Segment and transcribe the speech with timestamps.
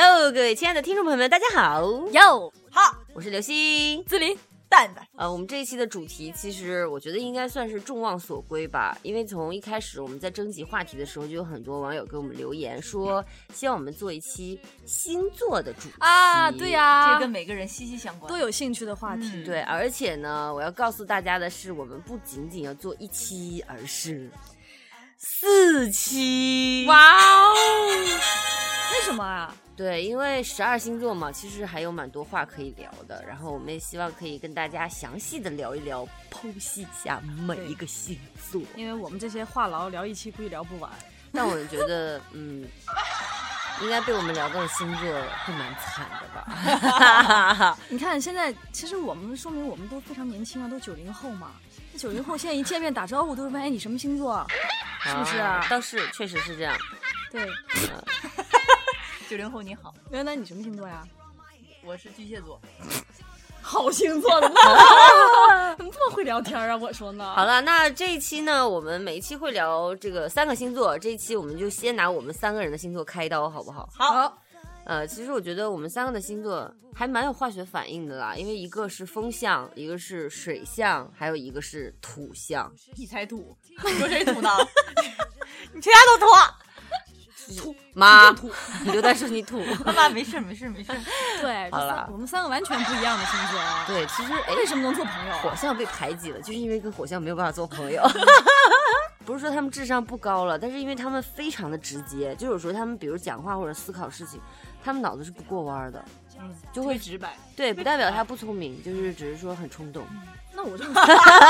[0.00, 4.00] Hello，各位亲爱的听众朋友们，大家好，哟，好，我是刘星。
[4.04, 4.38] 子林，
[4.68, 18.30] 蛋蛋，呃，我们这一期的主题其实我觉得应该算是众望所归吧，因为从一开始我们在征集话题的时候，就有很多网友给我们留言说，希望我们做一期星座的主题啊，对、呀、这跟每个人息息相关。
[18.30, 19.28] 都有兴趣的话题。
[19.34, 24.30] 嗯对，而且呢，我要告诉大家的是，我们不仅仅要做一期，而是
[25.16, 26.84] 四期。
[26.86, 27.54] 哇哦，
[28.94, 29.52] 为什么啊？
[29.78, 33.24] 对，因为十二星座嘛，其实还有蛮多话可以聊的。
[33.24, 38.18] 然后我们也希望可以跟大家详细的聊一聊，剖析一下每一个星
[38.50, 38.60] 座。
[38.74, 40.90] 因为我们这些话痨聊一期估计聊不完。
[41.32, 42.66] 但我觉得，嗯，
[43.80, 45.08] 应该被我们聊到的星座
[45.44, 47.78] 会蛮惨的吧？
[47.88, 51.52] 你看现在，其实我们说明我们都非常年轻啊，都九零后嘛。
[51.92, 54.44] 那九零后现在一见面打招呼都是问哎你什么星座？
[55.04, 56.76] 是不是啊倒是，确实是这样。
[57.30, 57.46] 对，
[59.28, 61.06] 九零后你好，原来你什么星座呀？
[61.84, 62.58] 我是巨蟹座。
[63.60, 66.74] 好星座，怎么这么怎么这么会聊天啊？
[66.74, 67.34] 我说呢。
[67.34, 70.98] 好了，那这一期呢，我们每一期会聊这个三个星座。
[70.98, 73.86] 这一期我们就先拿我们三个人的星座开刀，好不好？
[73.92, 74.38] 好，
[74.86, 82.72] 呃，其实我觉得我们三个的星座还蛮有化学反应的啦，因为一个是风象，一个是水象，还有一个是土象。
[82.96, 83.54] 你才土，
[83.84, 84.48] 你说谁土呢？
[85.74, 86.32] 你全家都土。
[87.56, 88.30] 土妈，
[88.84, 89.62] 你就在说你吐。
[89.84, 90.92] 妈妈没事没事没事。
[91.40, 93.84] 对，好了我们三个完全不一样的星座啊。
[93.86, 95.38] 对，其实哎，为什么能做朋友啊？
[95.42, 98.02] 火象被排挤了，就是因为跟火象没有办法做朋友。
[99.24, 104.40] 不是说他们智商不高了，但是因为他们非常的直接，就有时候他们比如讲话或者思考事情，
[104.82, 106.02] 他们脑子是不过弯的，
[106.40, 107.36] 嗯，就会直白。
[107.56, 110.06] 对，不代表他不聪明，就是只是说很冲动。
[110.54, 111.00] 那我这么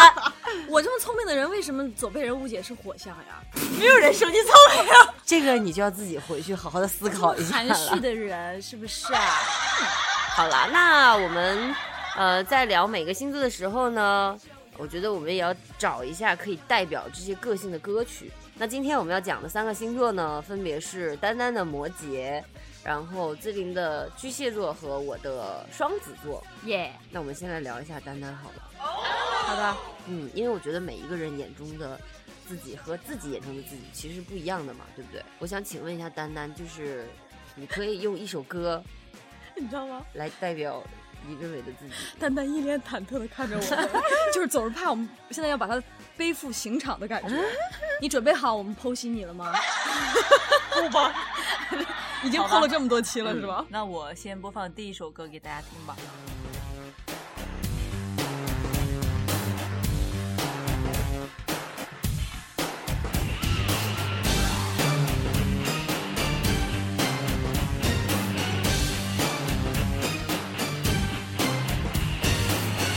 [0.69, 3.43] 我这么聪明的人，为什么总被人误解是火象呀？
[3.78, 4.93] 没有人说你聪明。
[5.25, 8.00] 这个你就要自己回去好好的思考一下含蓄。
[8.00, 9.21] 的人是不是啊？
[10.37, 11.75] 好了，那我们
[12.16, 14.38] 呃在聊每个星座的时候呢，
[14.76, 18.31] 我觉得我们也要找一下可以代表这些个性的歌曲。
[18.55, 22.43] 那今天我们要讲的三个星座呢，分别是丹丹的摩羯，
[22.88, 26.43] 然后志玲的巨蟹座和我的双子座。
[26.65, 28.62] 耶，那我们先来聊一下丹丹好了。
[28.78, 29.76] 好的，
[30.06, 32.00] 嗯，因为我觉得每一个人眼中的
[32.49, 35.22] 自己和自己眼中的自己其实是不一样的嘛，对不对？
[35.38, 37.06] 我想请问一下丹丹，就是
[37.54, 38.82] 你可以用一首歌
[39.55, 40.03] 你知道吗？
[40.15, 40.82] 来代表
[41.26, 41.93] 你认为的自己。
[42.19, 43.93] 丹丹一脸忐忑的看着我，
[44.32, 45.75] 就是总是怕我们现在要把他
[46.19, 47.34] 背负刑场的感觉。
[48.01, 49.53] 你准备好我们剖析你了吗？
[50.75, 51.15] 不吧。
[52.25, 53.65] 已经剖了这么多期了，是吧？
[53.69, 55.97] 那我先播放第一首歌给大家听吧。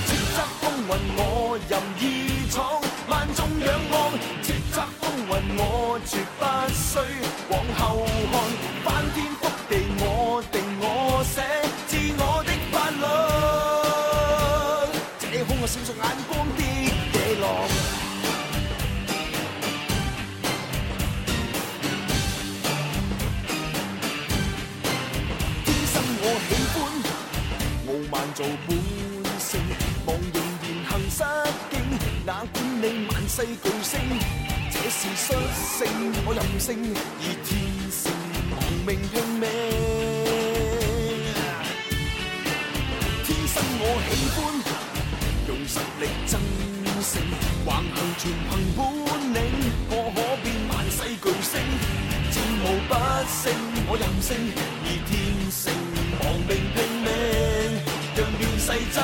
[0.07, 2.80] 叱咤風雲我任意闖，
[5.93, 6.95] 我絕不需
[7.49, 8.33] 往後看，
[8.85, 11.35] 翻天覆地我定我寫，
[11.85, 13.03] 自我的法律。
[15.19, 16.59] 這空我闪烁眼光的
[17.11, 17.45] 野狼。
[25.65, 26.73] 天生我喜歡
[27.89, 28.69] 傲慢做本
[29.41, 29.59] 性，
[30.05, 31.19] 忘形言行失
[31.69, 31.75] 敬，
[32.25, 33.99] 哪管你萬世巨星，
[34.83, 35.37] 這是率
[35.77, 35.85] 性，
[36.25, 36.73] 我任性，
[37.19, 37.49] 以天
[37.91, 38.11] 性
[38.49, 39.45] 亡命拼命。
[43.23, 44.35] 天生我喜歡
[45.47, 46.33] 用實力爭
[46.99, 47.13] 勝，
[47.63, 48.79] 橫行全憑本
[49.35, 49.37] 領，
[49.91, 51.53] 我可變萬世巨星，
[52.31, 52.33] 戰
[52.65, 52.91] 無不
[53.29, 53.45] 勝，
[53.87, 54.33] 我任性，
[54.83, 55.11] 以天
[55.51, 55.61] 性
[56.23, 57.07] 亡命拼命，
[58.15, 58.97] 讓亂世震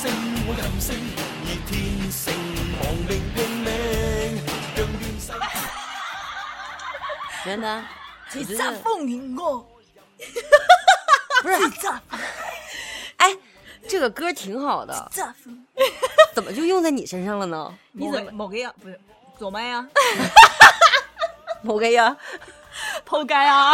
[0.00, 0.12] 不勝，
[0.46, 0.94] 我任性，
[1.44, 1.74] 而天
[2.12, 2.22] 性
[2.78, 3.66] 亡命拼命，
[4.76, 5.26] 讓亂世。
[7.44, 7.82] 丹丹，
[8.32, 8.44] 我？
[8.44, 9.10] 覺得風雲
[9.42, 9.66] 我，
[11.42, 11.56] 不是，
[13.16, 13.36] 哎，
[13.88, 15.10] 这个歌挺好的，
[16.32, 17.74] 怎么就用在你身上了呢？
[17.90, 18.30] 你怎么？
[18.30, 19.00] 某个呀，不是
[19.36, 19.84] 左麦呀，
[21.60, 22.16] 某个呀，
[23.04, 23.72] 抛该啊，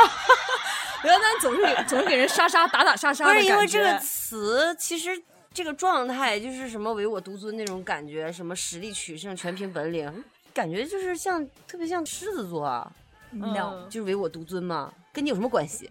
[1.02, 5.22] 不要，但总是给总是给人杀杀打打杀杀不是因为这个觉词，其实
[5.54, 12.90] 这个状态就是什么唯我独尊那种感觉，什么实力取胜，全凭本领，感觉就是像特别像狮子座啊
[13.30, 15.88] ，no，就是唯我独尊嘛，跟你有什么关系？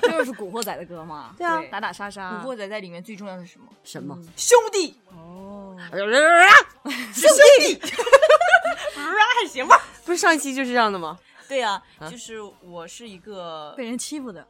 [0.00, 1.34] 这 就是古惑仔的歌嘛。
[1.38, 2.40] 对啊打打杀杀。
[2.42, 3.68] 古惑仔在里面最重要的是什么？
[3.84, 4.18] 什么？
[4.36, 7.80] 兄弟，哦， 兄弟，
[8.96, 9.80] 还行吧？
[10.06, 11.18] 不是上一期就是这样的吗？
[11.46, 14.46] 对呀、啊就是我是一个被人欺负的。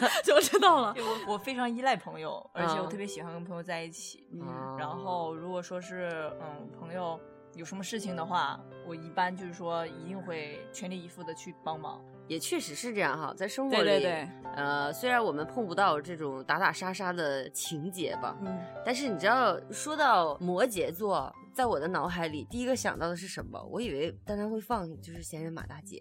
[0.24, 0.94] 就知道了。
[0.98, 4.26] 我我非常依赖朋友，而且我嗯特别喜欢跟朋友在一起。
[4.32, 7.18] 嗯然后如果说是嗯朋友
[7.54, 12.02] 有什么事情的话，我一般就是说一定会全力以赴的去帮忙。
[12.26, 23.62] 也确实是这样哈，在生活里，对对对，呃，虽然我们碰不到这种打打杀杀的情节吧，嗯，但是你知道，说到摩羯座，在我的脑海里第一个想到的是什么？
[23.70, 26.00] 我以为丹丹会放就是闲人马大姐，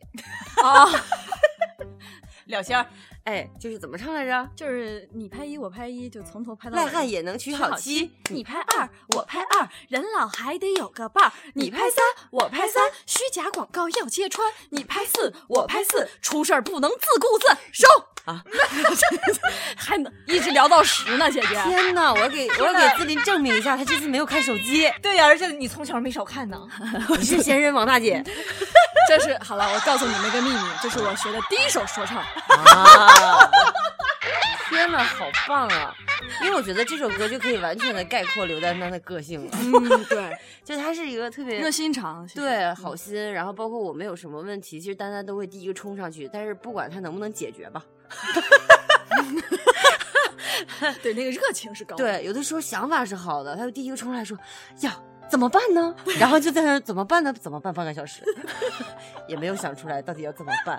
[0.63, 0.87] 啊，
[2.45, 2.85] 廖仙儿，
[3.23, 4.49] 哎，就是怎么唱来着？
[4.55, 11.31] 就是你拍一我拍一，就从头拍到尾赖汉也能娶好妻，你拍二，我拍二，人老还得有个伴儿。
[11.53, 14.51] 你拍三，我拍三，虚假广告要揭穿。
[14.69, 17.87] 你拍四，我拍四，出事儿不能自顾自收
[18.25, 18.43] 啊！
[19.77, 21.55] 还能一直聊到十呢，姐姐。
[21.63, 22.13] 天哪！
[22.13, 24.91] 我给 我给自林证明一下，他这次没有看手机。
[25.01, 26.67] 对呀、而且你从小没少看呢。
[27.09, 28.23] 我是闲人王大姐
[29.07, 32.23] 这是好了，我告诉你们一个秘密，这是我学的第一首说唱。
[32.75, 33.49] 啊！
[34.69, 35.95] 天呐，好棒啊！
[36.41, 42.27] 因为我觉得这首歌就可以完全的概括刘丹丹的个性了，嗯，对， 就她是一个特别热心肠。
[42.33, 47.83] 对，好心，然后包括我们有什么问题，其实丹丹都会第一个冲上去，但是不管他能不能解决吧。
[51.01, 52.03] 对那个热情是高的。
[52.03, 54.37] 对，有的时候想法是好的，他就第一个冲上来说
[54.81, 54.95] 呀。
[55.29, 55.95] 怎么办呢？
[56.19, 57.33] 然后就在那怎么办呢？
[57.33, 57.73] 怎么办？
[57.73, 58.21] 半个小时，
[59.27, 60.77] 也没有想出来到底要怎么办。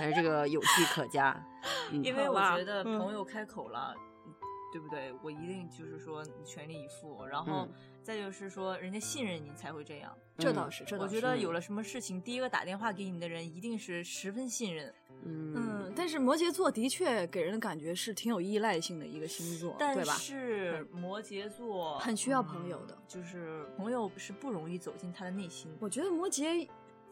[0.00, 1.34] 但是这个有趣可嘉，
[1.90, 3.94] 嗯， 因为我觉得嗯朋友开口了，
[4.26, 4.32] 嗯
[4.72, 5.12] 对不对？
[5.22, 7.72] 我一定就是说全力以赴，然后嗯
[8.02, 10.16] 再就是说人家信任你才会这样。
[10.38, 11.14] 这倒是，这倒是。
[11.16, 14.92] 我觉得有了什么事情，第一个打电话给你的人一定是十分信任。
[15.24, 20.14] 嗯嗯，但是摩羯座的确给人的感觉是挺有依赖性的一个星座，但对吧？
[20.14, 25.70] 是摩羯座很需要朋友的嗯就是朋友是不容易走进他的内心。
[25.78, 26.66] 我觉得摩羯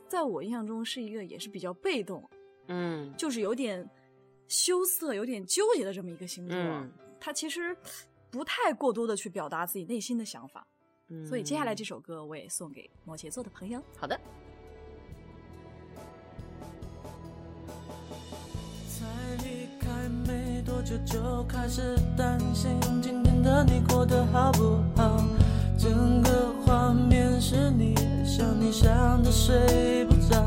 [0.08, 2.28] 在我印象中是一个也是比较被动，
[2.70, 3.12] 嗯。
[3.18, 3.86] 就是有点
[4.48, 6.56] 羞涩、有点纠结的这么一个星座。
[6.56, 6.90] 嗯。
[7.20, 7.76] 他其实
[8.30, 10.66] 不太过多的去表达自己内心的想法，
[11.08, 13.82] 嗯，所以接下来这首歌我也送给摩羯座的朋友。
[13.94, 14.18] 好的，
[18.88, 19.04] 才
[19.44, 22.70] 离开没多久就开始担心
[23.02, 25.22] 今天的你过得好不好，
[25.78, 27.94] 整个画面是你，
[28.24, 30.42] 想你想的睡不着，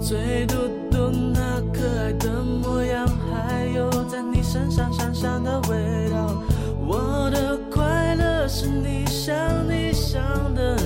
[0.00, 0.54] 最嘟
[0.90, 6.42] 嘟那可爱的模样，还有在你身上香香的味道，
[6.86, 9.34] 我的快乐是你想
[9.68, 10.22] 你想
[10.54, 10.76] 的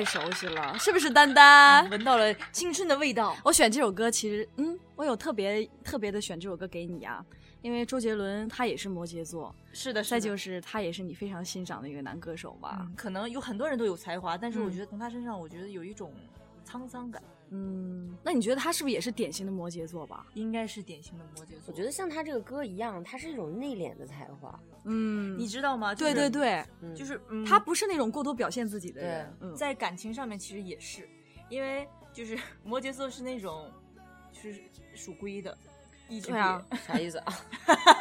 [0.00, 0.78] 太熟悉了？
[0.78, 1.86] 是不是丹丹？
[1.90, 3.36] 闻到了青春的味道。
[3.44, 7.22] 我选这首歌，其实嗯，我有特别特别的选这首歌给你啊，
[7.60, 12.78] 因为周杰伦他也是摩羯座，是的，再就是他也是你非常欣赏的一个男歌手吧。
[12.80, 16.10] 嗯，可能有很多人都有才华，但是我嗯觉得从他身上，我觉得有一种
[16.66, 20.26] 沧桑感，嗯，那你觉得他是不是也是典型的摩羯座吧？
[20.32, 21.64] 应该是典型的摩羯座。
[21.66, 24.58] 我觉得像他这个歌一样，他是一种内敛的才华。
[24.84, 25.94] 嗯，你知道吗？
[25.94, 29.36] 就是对对，对，嗯就是、嗯、他不是那种过多表现自己的人。
[29.40, 31.08] 嗯，在感情上面其实也是，
[31.48, 33.70] 因为就是 摩羯座是那种
[34.32, 34.60] 就是
[34.94, 35.56] 属龟的，
[36.08, 36.40] 一直憋
[36.86, 37.34] 啥意思啊？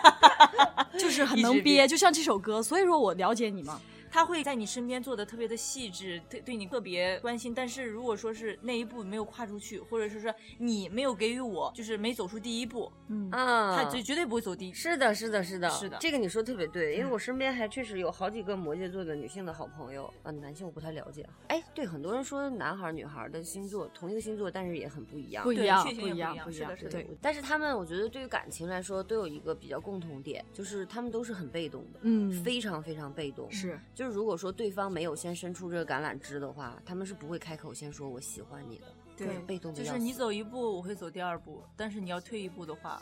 [0.98, 3.80] 就是很能憋，憋就像这首歌，所以说我了解你嘛。
[4.12, 7.54] 他会在你身边做的特别的细致，对对你特别关心。
[7.54, 14.74] 但是如果说是那一步没有跨出去，或者是说你没有给予我，就是没走出第一步，嗯啊，他绝绝对不会走第一。
[14.74, 21.34] 是的，是的，是的，是的这个你说得特别对，因为嗯我身边还确实有好几个摩羯座的女性的好朋友，啊，男性我不太了解啊。
[21.48, 25.44] 哎，对，很多人说男孩儿女孩儿的星座同一个星座，但是也很不一样。
[25.44, 26.90] 对不一样，确实不一一样，不一样样是的。
[26.90, 33.50] 是的对，但是他们，我觉得对于感情来说，都有一个比较共同点，就是他们都是很被动的，嗯，非常非常被动。
[33.52, 38.86] 是，就是如果说对方没有先伸出这个橄榄枝的话，他们是不会开口先说我喜欢你的，
[39.18, 39.84] 对就是被动的。
[39.84, 43.02] 就是你走一步，我会走第二步，但是你要退一步的话，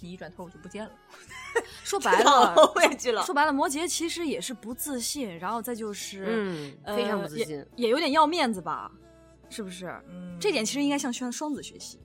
[0.00, 0.92] 你一转头我就不见了，
[1.84, 2.54] 说 白倒了，
[3.12, 3.22] 了。
[3.26, 7.48] 说白了，摩羯其实也是不自信，然后再就是，嗯，呃非常不自信。
[7.50, 8.90] 也，也有点要面子吧，
[9.50, 9.94] 是不是？
[10.08, 12.00] 嗯这点其实应该向双双子学习。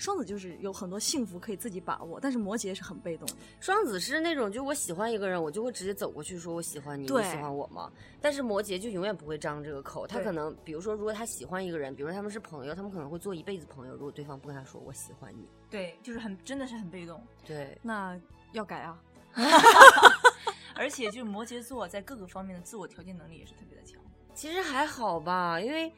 [0.00, 3.34] 双子就是有很多幸福可以自己把握，但是摩羯是很被动的。
[3.60, 7.92] 双子是那种，就我喜欢一个人，我就会直接走过去说我喜欢你，你喜欢我吗？
[8.18, 13.92] 但是摩羯就永远不会张这个口，他可能比如说，如果他喜欢一个人，比如说他们是朋友，他们可能会做一辈子朋友。
[13.92, 18.18] 如果对方不跟他说我喜欢你，对，就是很真的是很被动，对，那
[18.52, 18.98] 要改啊。
[20.76, 24.00] 而且就是摩羯座在各个方面的自我调节能力也是特别的强。
[24.32, 25.92] 其实还好吧，因为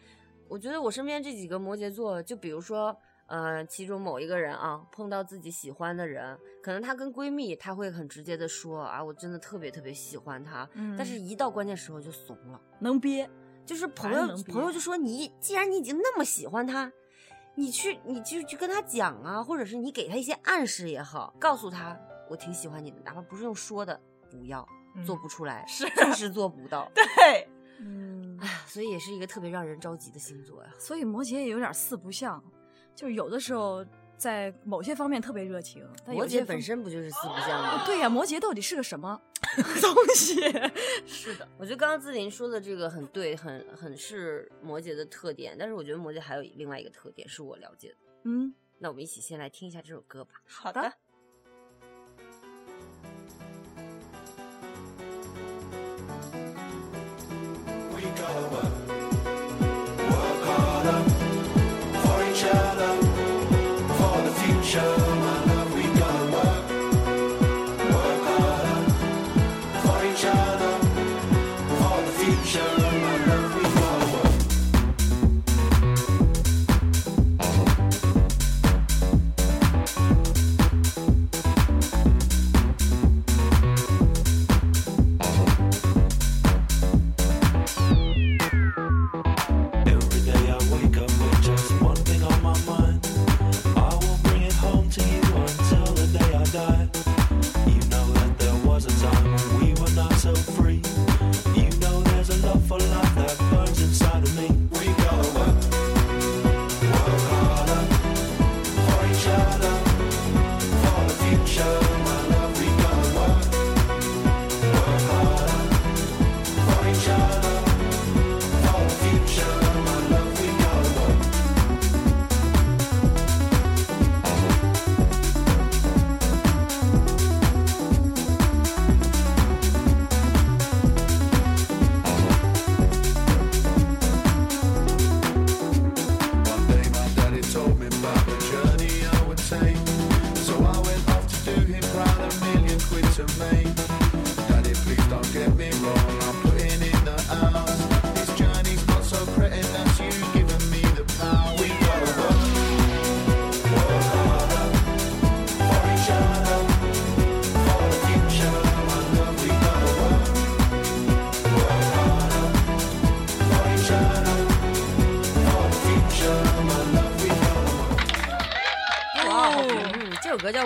[0.49, 2.97] 我觉得我身边这几个摩羯座，就比如说。
[3.26, 12.61] 呃，其中某一个人啊，碰到自己喜欢的人，可能她跟闺蜜，她会很直接的说啊，我真的特别特别喜欢他，嗯但是一到关键时候就怂了。
[12.81, 13.29] 能憋，
[13.64, 16.93] 就是朋友朋友就说你既然你已经那么喜欢他，
[17.55, 21.99] 你去你就去跟他讲啊，或者是你给他一些暗示也好，告诉他
[22.29, 23.99] 我挺喜欢你的，哪怕不是用说的，
[24.31, 27.49] 不要、嗯做不出来，是就是做不到， 对，
[27.81, 30.71] 嗯哎，呀，所以也是一个特别让人着急的星座呀。
[30.79, 32.43] 所以摩羯也有点四不像，
[32.94, 33.84] 就是有的时候
[34.16, 37.84] 在某些方面特别热情，但有摩羯本身不就是四不像吗？
[37.87, 39.20] 对呀、摩羯到底是个什么
[39.80, 40.40] 东西？
[41.06, 47.96] 是的，我觉得刚刚自林说的这个很对，很很是摩羯的特点，但是我觉得摩羯还有另外一个特点是我了解的。
[48.25, 50.32] 嗯，那我们一起先来听一下这首歌吧。
[50.46, 50.92] 好的。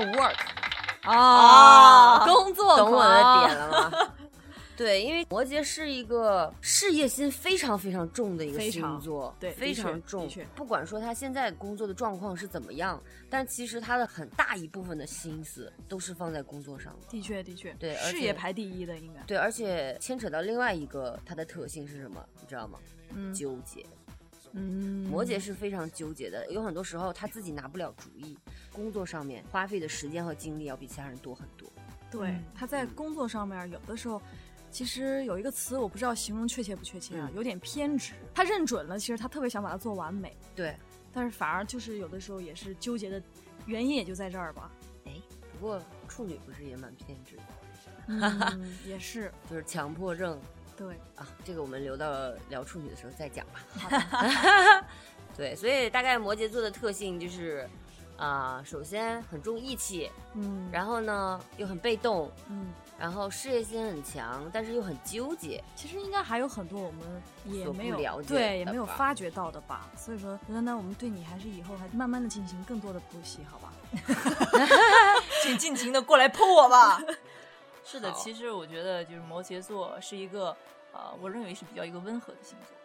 [0.00, 0.36] Work，
[1.02, 4.12] 啊，工作懂我的点了吗？
[4.76, 10.28] 对，因为摩羯是一个事业心非常非常重的一个星座，对非常重。
[10.54, 17.08] 不管说他现在工作的状况是怎么样，但其实他的很大一部分的心思都是放在工作上的。
[17.08, 19.20] 的确的确，对事业排第一的应该。
[19.22, 22.78] 对，而且牵扯到另外一个他的特性是什么，你知道吗？
[23.14, 23.82] 嗯纠结。
[24.58, 28.36] 嗯，摩羯是非常纠结的，有很多时候他自己拿不了主意，
[28.72, 31.70] 工作上面花费的时间和精力要比其他人多很多。
[32.10, 34.20] 对嗯，他在工作上面有的时候，
[34.70, 37.36] 其实有一个词我不知道形容确切不确切啊，嗯。
[37.36, 38.14] 有点偏执。
[38.34, 40.74] 他认准了，其实他特别想把它做完美，对，
[41.12, 43.22] 但是反而就是有的时候也是纠结的
[43.66, 44.72] 原因也就在这儿吧。
[45.04, 45.12] 哎，
[45.52, 47.42] 不过处女不是也蛮偏执的，
[48.06, 49.30] 嗯，也是。
[49.50, 50.40] 就是强迫症
[50.76, 50.94] 对。
[51.16, 53.60] 啊，这个我们留到聊处女的时候再讲吧。
[53.78, 54.84] 好的，
[55.36, 57.68] 对，所以大概摩羯座的特性就是，
[58.16, 65.62] 啊、首先很重义气，嗯，然后呢又很被动，嗯，然后事业心很强，但是又很纠结。
[65.74, 67.00] 其实应该还有很多我们
[67.44, 69.88] 也没有了解对，也没有发掘到的吧。
[69.96, 73.72] 所以说，那那我们对你还是以后还慢慢的进行更多的剖析，好吧？
[75.42, 77.00] 请尽情的过来剖我吧。
[77.86, 80.54] 是的，其实我觉得就是摩羯座是一个，
[80.92, 82.76] 呃，我认为是比较一个温和的星座。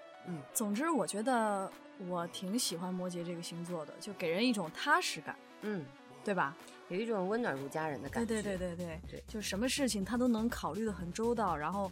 [0.54, 1.70] 总之，我觉得
[2.08, 5.84] 我挺喜欢摩羯这个星座的，就给人一种踏实感，嗯，
[6.24, 6.56] 对吧？
[6.90, 8.28] 有一种温暖如家人的感觉。
[8.28, 11.92] 对对对对对对就什么事情他都能考虑的很周到，然后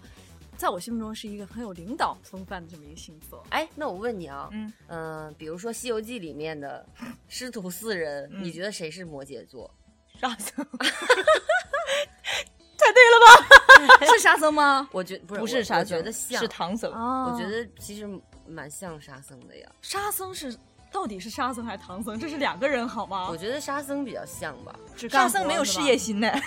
[0.58, 3.44] 在我心目中是一个很有领导风范的这么一个星座。
[3.50, 6.86] 哎，那我问你啊，嗯嗯、比如说《西游记》里面的
[7.28, 9.74] 师徒四人，嗯你觉得谁是摩羯座？
[10.20, 10.64] 沙僧
[14.14, 14.88] 是沙僧吗？
[14.92, 16.92] 我觉不是不是沙僧，我我觉得像，是唐僧。
[16.94, 18.08] 哦，我觉得其实
[18.48, 19.68] 蛮像沙僧的呀。
[19.82, 20.56] 沙僧是
[20.92, 22.18] 到底是沙僧还是唐僧？
[22.20, 23.38] 这是两个人好吗我？
[23.38, 24.74] 觉得沙僧比较像吧，
[25.10, 26.30] 沙僧没有事业，心呢。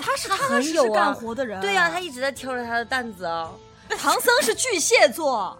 [0.00, 1.60] 他是他很有啊干活的人。
[1.60, 3.50] 对呀、他一直在挑着他的担子啊。
[3.98, 5.56] 唐僧是巨蟹座，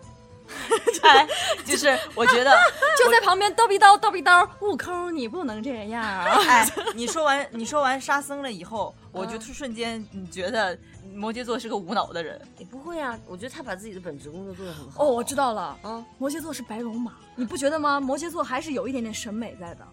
[1.02, 1.26] 哎，
[1.64, 2.58] 就是我觉得，
[2.98, 6.02] 就在旁边叨逼叨叨逼叨，悟空你不能这样。
[6.02, 10.76] 哎，你说完你说完沙僧了以后，我就瞬间你觉得
[11.14, 12.40] 摩羯座是个无脑的人。
[12.58, 15.04] 也不会啊，我觉得他把自己的本职工作做得很好。
[15.04, 18.00] 哦，我知道了，啊，摩羯座是白龙马，你不觉得吗？
[18.00, 19.86] 摩羯座还是有一点点审美在的，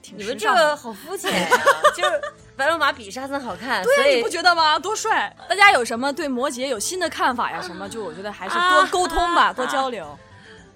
[0.00, 1.48] 挺你们这个好肤浅呀、
[1.96, 2.20] 就是
[2.56, 4.78] 白龙马比沙僧好看，对啊，所以你不觉得吗？
[4.78, 5.34] 多帅！
[5.48, 7.60] 大家有什么对摩羯有新的看法呀？
[7.62, 7.88] 什么？
[7.88, 10.18] 就我觉得还是多沟通吧，多交流。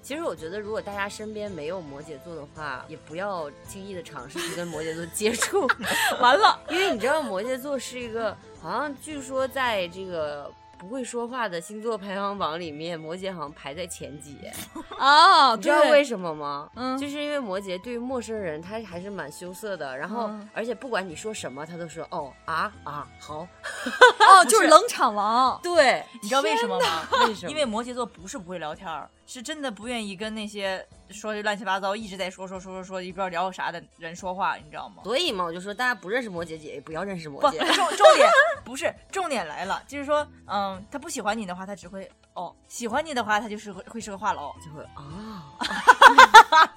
[0.07, 5.67] 其实我觉得，如果大家身边没有摩羯座的话，也不要轻易的尝试去跟摩羯座接触。
[6.21, 14.37] 完了，因为你知道摩羯座是一个，好像据说在这个不会说话的星座排行榜里面，摩羯好像排在前几。
[14.97, 16.69] 哦，你知道为什么吗？
[16.75, 23.39] 嗯就是因为摩羯对于陌生人他还是蛮羞涩的，然后、嗯而且不管你说什么，他都说哦啊啊好。
[24.23, 25.59] 哦，就是冷场王。
[25.61, 27.05] 对，你知道为什么吗？
[27.27, 27.51] 为什么？
[27.51, 35.03] 因为摩羯座不是不会聊天儿，是真的不愿意跟那些说乱七八糟一直在说说说说说也不知道聊啥的人说话，你知道吗？
[35.03, 37.57] 所以嘛，我就说大家不认识摩羯姐，也不要认识摩不，羯。
[37.75, 38.29] 重重点
[38.63, 44.53] 不是重点来了，就是说，嗯，他不喜欢你的话，他只会哦；喜欢你的话，他就是会会是个话痨。
[44.65, 45.53] 就会啊，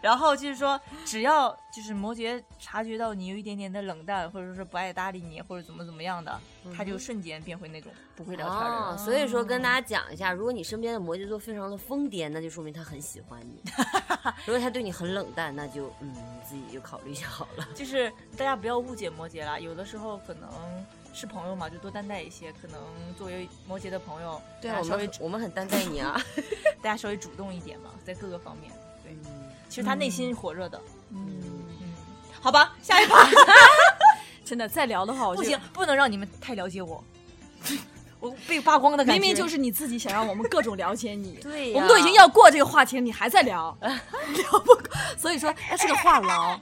[0.00, 6.40] 然后就是说，只要就是摩羯察觉到你有一点点的冷淡，或者说是不爱搭理你，或者怎么怎么样的，
[6.76, 8.78] 他就瞬间变回那种不会聊天的人。
[8.78, 13.60] 哦，所以说跟大家讲一下，如果你身边的摩羯座非常的疯癫，那就说明他很喜欢你；
[14.46, 17.68] 如果他对你很冷淡，那就嗯，你自己就考虑一下好了。
[17.74, 20.48] 就是大家不要误解摩羯啦，有的时候可能
[21.12, 22.52] 是朋友嘛，就多担待一些。
[22.52, 22.80] 可能
[23.16, 26.18] 作为摩羯的朋友，对啊，我稍微们我们很担待你啊。
[26.82, 28.72] 大家稍微主动一点嘛，在各个方面。
[29.68, 30.80] 其实他内心火热的。
[31.12, 31.26] 嗯，
[31.80, 31.94] 嗯，
[32.40, 33.26] 好吧，下一趴
[34.44, 37.02] 真的再聊的话，我就不行，不能让你们太了解我，
[38.20, 39.12] 我被扒光的感觉。
[39.14, 41.74] 明明就是你自己想让我们各种了解你， 对呀。
[41.74, 46.58] 我们都已经要过这个话题了，你还在聊，聊不过，所以说他是个话痨。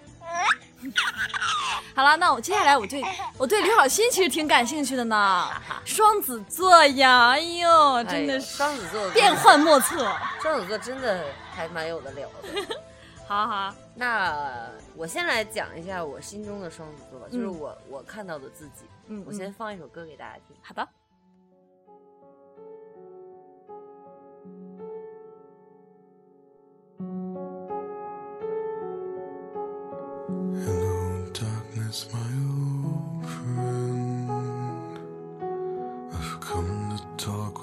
[1.94, 3.02] 好了，那我接下来我对
[3.38, 5.48] 我对刘晓欣其实挺感兴趣的呢，
[5.84, 8.56] 双子座呀，哎呦，真的哎是。
[8.56, 10.10] 双子座变，幻莫测。
[10.42, 12.76] 双子座真的还蛮有的聊的。
[13.26, 18.84] 好好，那我先来讲一下我心中的双子座吧，就是我、我看到的自己。
[19.06, 20.56] 嗯，我先放一首歌给大家听。
[20.62, 20.88] 好吧。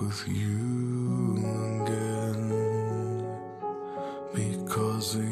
[0.02, 0.71] With you.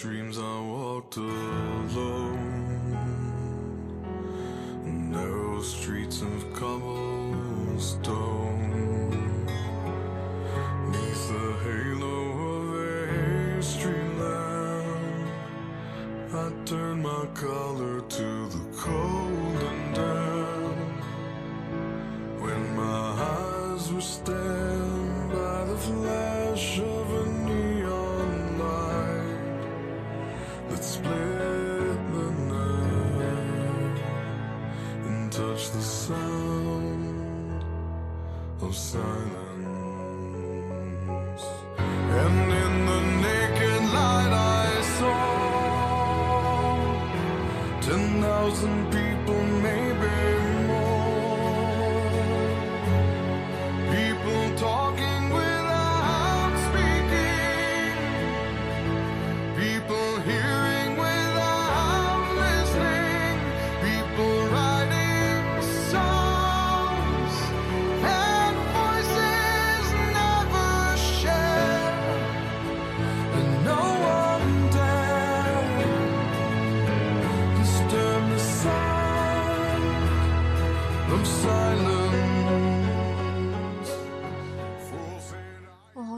[0.00, 2.29] Dreams, I walked alone.
[35.68, 37.64] The sound
[38.62, 39.10] of silence.
[41.78, 45.20] And in the naked light I saw
[47.80, 49.39] ten thousand people,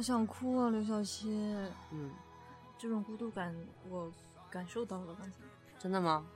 [0.02, 1.30] 想哭啊，刘晓溪。
[1.92, 2.10] 嗯，
[2.76, 3.54] 这种孤独感
[3.88, 4.10] 我
[4.50, 5.32] 感受到了，刚才。
[5.78, 6.26] 真的吗？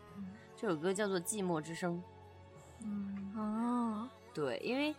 [0.57, 2.03] 这首歌叫做《寂寞之声》。
[2.85, 4.95] 嗯，啊，对，因为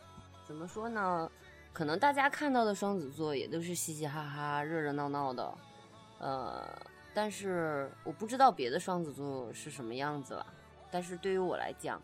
[0.45, 1.31] 怎么说呢，
[1.73, 5.57] 可能大家看到的双子座也都是嘻嘻哈哈、热热闹闹的，
[6.19, 6.67] 呃，
[7.13, 10.45] 但是我不知道别的双子座是什么样子了。
[10.91, 12.01] 但是对于我来讲，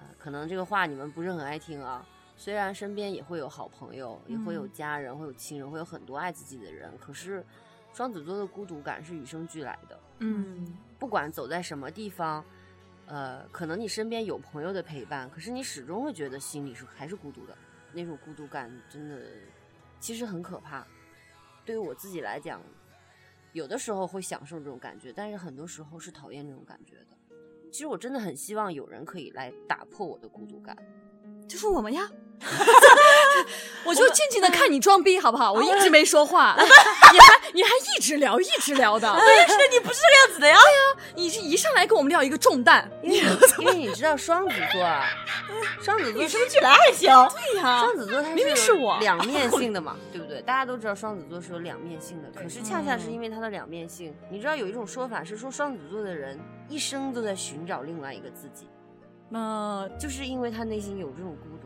[0.00, 2.06] 呃，可能这个话你们不是很爱听啊。
[2.36, 7.44] 虽然身边也会有好朋友，也会有嗯家人，会有亲人，会有很多爱自己的人，可是
[7.92, 9.98] 双子座的孤独感是与生俱来的。
[10.18, 12.44] 嗯，不管走在什么地方，
[13.06, 17.56] 呃，可能你身边有朋友的陪伴，可是你始终会觉得心里是还是孤独的。
[17.92, 19.22] 那种孤独感真的
[19.98, 20.86] 其实很可怕。
[21.64, 22.60] 对于我自己来讲，
[23.52, 27.16] 有的时候会享受这种感觉，但是很多时候是讨厌这种感觉的。
[27.72, 30.76] 其实我真的很希望有人可以来打破我的孤独感。
[31.48, 32.06] 就是我们呀。
[33.84, 35.52] 我就静静的看你装逼，好不好？
[35.52, 39.08] 我一直没说话， 你还你还一直聊，一直聊的。
[39.14, 40.56] 是的，你不是这个样子的呀。
[40.56, 45.06] 对呀你是一上来跟我们聊一个重担，因为因为你知道双子座啊，
[45.80, 47.08] 双子座你是不是起来还行？
[47.52, 50.42] 对呀双子座它明明是是我两面性的嘛，对不对？
[50.42, 58.68] 大家都知道双子座是有两面性的，可是恰恰嗯是因为它的两面性，你知道有一种说法是说双子座的人一生都在寻找另外一个自己，
[59.30, 61.65] 那就是因为他内心有这种孤独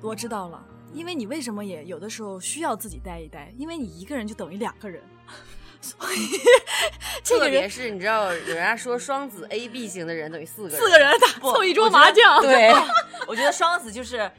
[0.00, 5.02] 我知道了，因为你为什么也有的时候需要自己待一待，因为你一个人就等于两个人，
[5.80, 6.38] 所以
[7.22, 12.72] 这特别个人是你知道，有人家说双子 A B 型的人等于四个人，四个人打凑一桌麻将，对，
[13.26, 14.30] 我觉得双子就是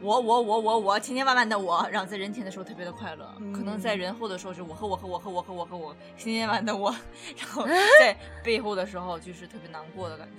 [0.00, 6.94] 我我我我我千千万万的我，然后在人前的时候特别的快乐，可能在人后的时候是我和我和我和我和我和我千千万万的我，
[7.36, 7.66] 然后
[8.00, 10.32] 在背后的时候就是特别难过的感觉。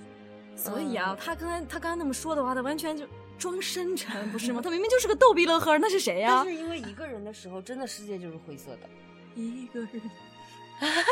[0.56, 3.04] 所以啊，他刚才他刚才那么说的话，他完全就
[3.38, 4.60] 装深沉，不是吗？
[4.62, 8.88] 他明明就是个逗逼乐呵，那是谁呀、但是因为一个人的时候，真的世界就是灰色的。
[9.34, 10.00] 一个人，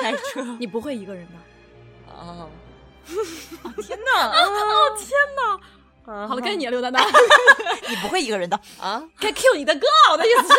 [0.01, 1.33] 开车，你不会一个人的。
[2.13, 2.49] 哦，
[3.83, 5.61] 天哪！
[6.05, 7.05] 好好了，该你了，刘丹丹，
[7.89, 8.61] 你不会一个人的。
[8.81, 10.55] 啊，该 Q 你的歌了，我的意思是。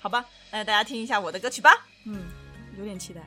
[0.00, 1.86] 好吧，来大家听一下我的歌曲吧。
[2.06, 2.24] 嗯，
[2.78, 3.22] 有点期待。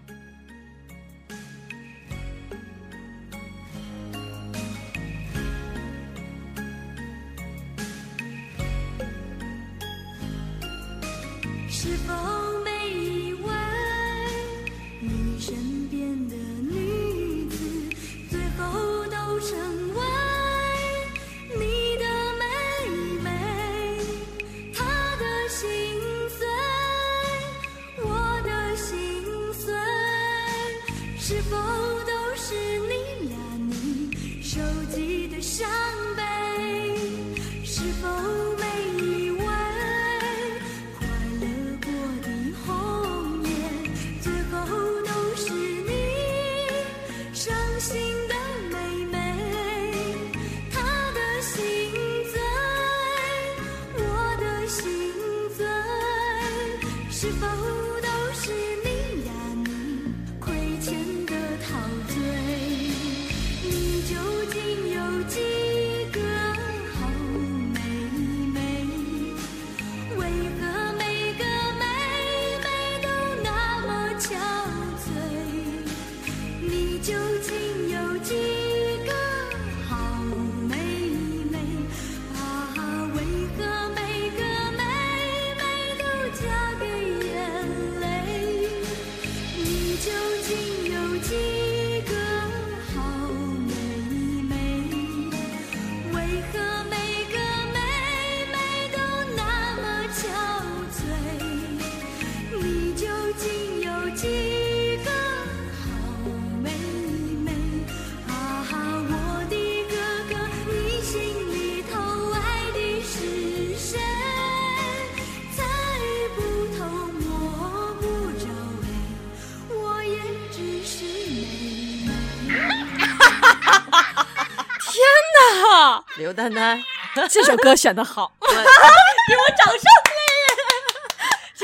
[126.28, 126.84] 刘丹丹，
[127.32, 129.82] 这首歌选的好， 给 我掌声！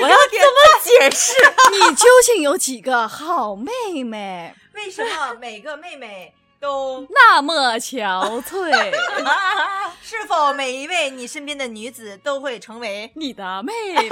[0.01, 1.33] 我要怎么解释？
[1.69, 3.69] 你究竟有几个好妹
[4.05, 4.55] 妹？
[4.73, 7.05] 为什么每个妹妹都？
[7.09, 8.71] 那么憔悴，
[10.01, 13.11] 是否每一位你身边的女子都会成为？
[13.15, 14.09] 你的妹妹。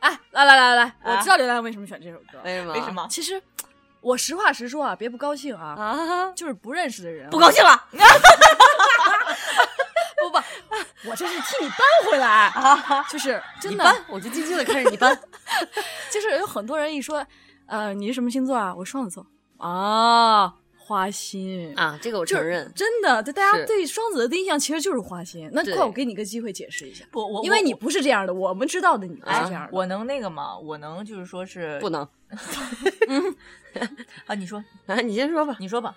[0.00, 2.40] 哎，来来来来，啊我知道刘丹为什么选这首歌。
[2.44, 2.72] 为什么？
[2.72, 2.92] 为什？
[2.92, 3.06] 么？
[3.08, 3.40] 其实，
[4.00, 6.32] 我实话实说啊，别不高兴啊，啊？
[6.34, 7.80] 就是不认识的人，不高兴了
[10.24, 11.78] 不不，我这是替你搬
[12.10, 13.02] 回来，啊！
[13.10, 15.18] 就是真的，我就静静的看着你搬。
[16.10, 17.24] 就是有很多人一说，
[17.66, 18.74] 呃，你是什么星座啊？
[18.74, 19.26] 我双子座
[19.58, 21.74] 啊，花心。
[21.76, 22.72] 啊，这个我承认。
[22.74, 25.50] 真的，对大家对双子的第一印象其实就是花心。
[25.52, 29.68] 那对快，我给你个机会解释一下，我我因为你不是这样的，我们知道的你不是这样的。
[29.72, 30.56] 我能那个吗？
[30.56, 32.02] 我能就是说是不能
[34.26, 34.34] 啊？
[34.34, 35.56] 你说，啊，你先说吧。
[35.60, 35.94] 你说吧。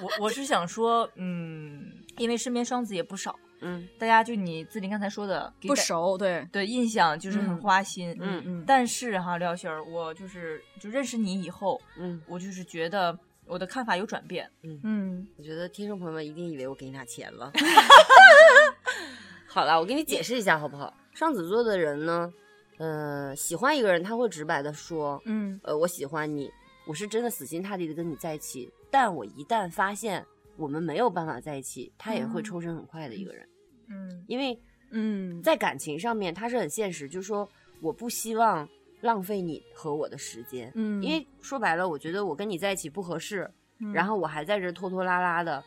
[0.00, 14.50] 我我是想说，嗯，因为身边双子也不少，嗯大家就你自林刚才说的不熟，对，对印象就是很嗯花心，嗯嗯，但是哈，廖星儿，我就是就认识你以后，嗯，我就是觉得我的看法有转变。
[14.62, 17.52] 嗯，我觉得听众朋友们一定以为我给你俩钱了。
[19.46, 20.92] 好了，我给你解释一下好不好？
[21.12, 22.32] 双子座的人呢，
[22.78, 26.50] 呃，喜欢一个人他会直白的说，嗯呃，我喜欢你，
[26.86, 28.70] 我是真的死心塌地的跟你在一起。
[28.90, 30.24] 但我一旦发现
[30.56, 33.48] 我们没有办法在一起，他也会嗯抽身很快的一个人，
[33.88, 34.58] 嗯因为
[34.90, 37.48] 嗯，在感情上面他是很现实，就是说
[37.80, 38.68] 我不希望
[39.00, 45.64] 浪费你和我的时间，嗯，因为说白了，我觉得我跟你在一起不合适，嗯然后我还在这拖拖拉拉的，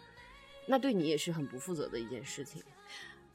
[0.66, 2.64] 那对你也是很不负责的一件事情。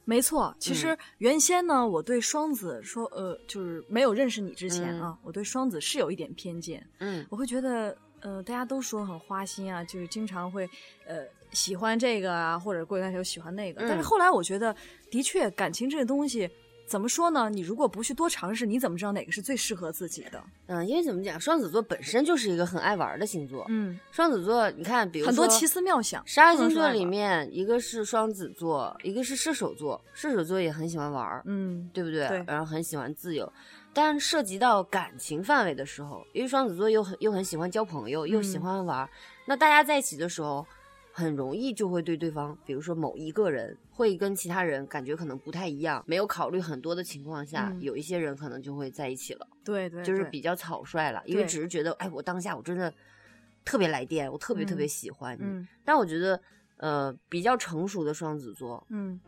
[0.05, 7.25] 没错，其实原先呢，我对双子说，呃，就是没有认识你之前啊，我对双子是有一点偏见，嗯。
[7.31, 10.69] 我会觉得，呃，大家都说很花心啊，就是经常会，
[11.07, 13.81] 呃，喜欢这个啊，或者过一段时间又喜欢那个。
[13.83, 14.03] 但是嗯。
[14.03, 14.75] 后来我觉得，
[15.11, 16.51] 的确，感情这个东西，
[16.93, 17.49] 怎么说呢？
[17.49, 20.45] 你如果不去多尝试，你怎么知道哪个是最适合自己的？
[20.67, 23.65] 嗯，因为怎么讲，双子座本身就是一个很爱玩的星座。
[23.71, 26.23] 嗯，双子座，你看，比如说很多奇思妙想。
[26.27, 29.99] 十二星座里面，一个是双子座，一个是射手座。
[30.13, 32.29] 射手座也很喜欢玩儿，嗯，对不对？
[32.29, 33.51] 对然后很喜欢自由，
[33.95, 39.09] 但涉及到感情范围的时候，因为双子座又很又很喜欢交朋友，又喜嗯欢玩儿，
[39.47, 40.67] 那大家在一起的时候，
[41.13, 47.81] 很容易就会对对方，比如说某一个人会跟其他人感觉可能不太一样，没有考虑很多的情况下，嗯。
[47.83, 52.93] 有一些人可能就会在一起了，对对，对就是比较草率了，因为只是觉得，哎，我当下我真的
[53.65, 55.69] 特别来电，我特别特别嗯喜欢你，嗯。
[55.85, 56.41] 但我觉得，
[56.79, 59.21] 呃，比较成熟的双子座，嗯。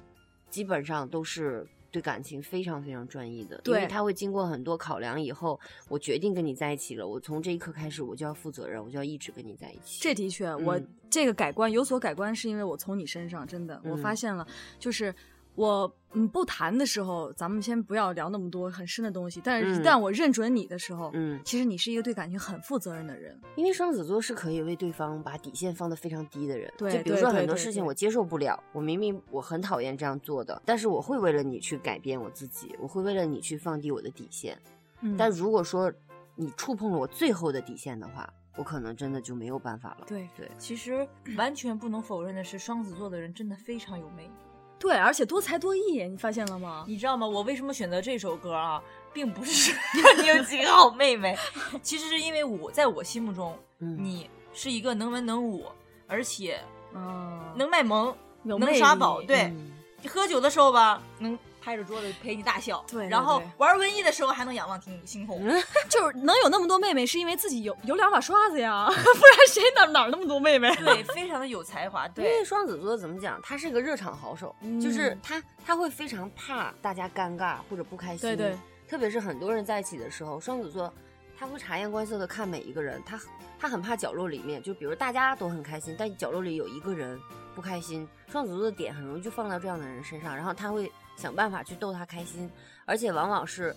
[0.50, 3.82] 基本上都是对感情非常非常专一的，因对。
[3.82, 10.00] 为他会经过很多考量以后，我决定跟你在一起了，我从这一刻开始我就要负责任，我就要一直跟你在一起。
[10.02, 10.88] 这的确，我嗯。
[11.08, 14.16] 这个改观有所改观，是因为我从你身上真的我发嗯。
[14.16, 14.44] 现了，
[14.80, 15.14] 就是
[15.54, 23.38] 我嗯不谈的时候，咱们先不要聊那么多很深的东西，但是一嗯旦我认准你的时候，嗯，其实你是一个对感情很负责任的人。
[23.56, 34.58] 因为双子座是可以为对方把底线放得非常低的人，对就比如说很多事情我接受不了，我明明我很讨厌这样做的，但是我会为了你去改变我自己，我会为了你去放低我的底线。
[35.00, 35.92] 嗯但如果说
[36.34, 40.06] 你触碰了我最后的底线的话，我可能真的就没有办法了。
[40.06, 44.32] 对对，其实完全不能否认的是，双子座的人真的非常有魅力。
[44.84, 46.84] 对，而且多才多艺，你发现了吗？
[46.86, 47.26] 你知道吗？
[47.26, 48.82] 我为什么选择这首歌啊，
[49.14, 49.74] 并不是
[50.20, 51.34] 你有几个好妹妹，
[51.80, 55.64] 其实是因为我在我心目中，嗯你是一个能文能武，
[56.06, 56.60] 而且
[56.94, 59.22] 嗯，能卖萌，能耍宝。
[59.22, 59.72] 对，嗯
[60.06, 65.40] 喝酒的时候吧，能拍着桌子陪你大笑，对对然后对玩文艺的时候还能仰望星星空。
[65.88, 70.74] 就是能有那么多妹妹，是因为自己有有两把刷子呀， 不然谁哪哪那么多妹妹？
[70.76, 72.06] 对， 非常的有才华。
[72.08, 78.20] 对因对为，双子座怎么讲，他是个热场好手，就是他他会非常怕大家尴尬或者不开心。
[78.20, 80.92] 对对，特别是很多人在一起的时候，双子座
[81.38, 83.18] 他会察言观色的看每一个人，他
[83.58, 87.18] 他很怕角落里面，就比如大家都很开心，但角落里有一个人
[87.54, 92.50] 不开心，双子座的点很容易就放到这样的人身上，然后他会想办法去逗他开心，
[92.84, 93.74] 而且往往是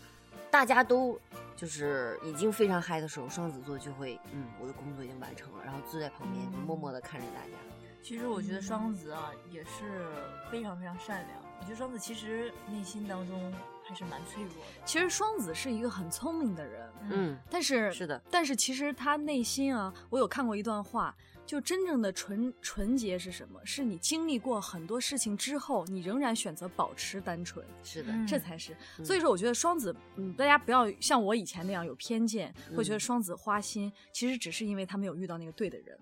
[0.52, 1.20] 大家都。
[1.56, 7.58] 就是已经非常嗨的时候，双子座就会，嗯，我的工作已经完成了，然后坐在旁边就默默的看着大家。
[8.04, 10.06] 其实我觉得双子啊也是
[10.52, 11.40] 非常非常善良。
[11.60, 13.52] 我觉得双子其实内心当中
[13.84, 14.86] 还是蛮脆弱的。
[14.86, 21.16] 其实双子是一个很聪明的人，嗯，但是是的，但是其实他内心啊，我有看过一段话，
[21.48, 23.60] 就真正的纯纯洁是什么？
[23.66, 28.76] 是你经历过很多事情之后，你仍然选择保持单纯，是的，嗯这才是。
[29.04, 35.98] 所以说，我觉得双子，嗯，大家不要像我以前那样有偏见，会觉得双子花心，其实只是因为他没有遇到那个对的人。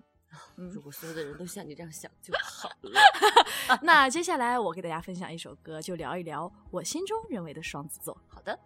[0.54, 3.00] 如果所有的人都像你这样想就好了。
[3.80, 8.20] 那接下来我给大家分享一首歌，就聊一聊我心中认为的双子座。
[8.28, 8.58] 好的，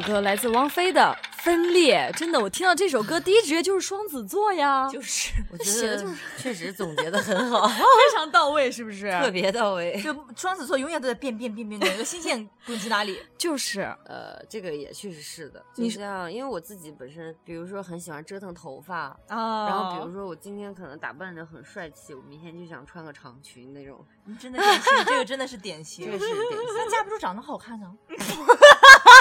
[0.00, 1.00] 首歌来自王菲的
[1.42, 7.74] 《分裂》，真的，我听到这首歌第一直觉就是双子座呀，就是我觉得写的就是确实总结的很好，非
[8.14, 9.10] 常到位，是不是？
[9.18, 10.00] 特别到位。
[10.00, 13.20] 就双子座永远都在变变变变，哪个新鲜滚去哪里。
[13.36, 26.06] 就是，呃，这个也确实是的，你就像因为我自己本身，比如说很喜欢折腾头发，啊然后比如说我今天可能打扮的很帅气，我明天就想穿个长裙那种，你真的典型，这个真的是典型。
[26.06, 26.58] 这个是典型。
[26.76, 27.92] 那架不住长得好看呢。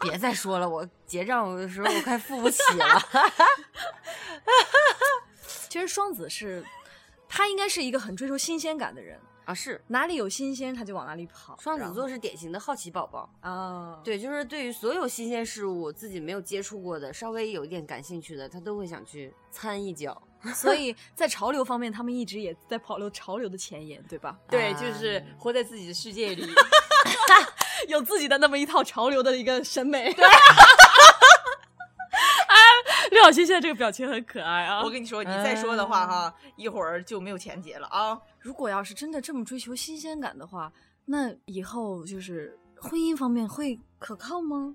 [0.00, 3.00] 别再说了，我结账的时候我快付不起了。
[5.68, 6.64] 其实双子是，
[7.28, 11.56] 他应该是一个很追求新鲜感的人，啊，是哪里有新鲜他就往哪里跑。
[11.60, 20.20] 双子座是典型的好奇宝宝，啊，对，就是对于所有新鲜事物，自己没有接触过的，稍微有一点感兴趣的，他都会想去参一脚。
[20.54, 24.36] 所以在潮流方面，他们一直也在跑流潮流的前沿，对吧？
[24.48, 26.44] 对，啊就是活在自己的世界里。
[27.88, 30.12] 有自己的那么一套潮流的一个审美。
[30.14, 30.24] 对。
[32.48, 32.56] 哎，
[33.12, 34.82] 刘晓庆现在这个表情很可爱啊！
[34.82, 38.18] 我跟你说，你再说的话哈，一会儿就没有钱结了啊。
[38.40, 40.72] 如果要是真的这么追求新鲜感的话，
[41.06, 44.74] 那以后就是婚姻方面会可靠吗？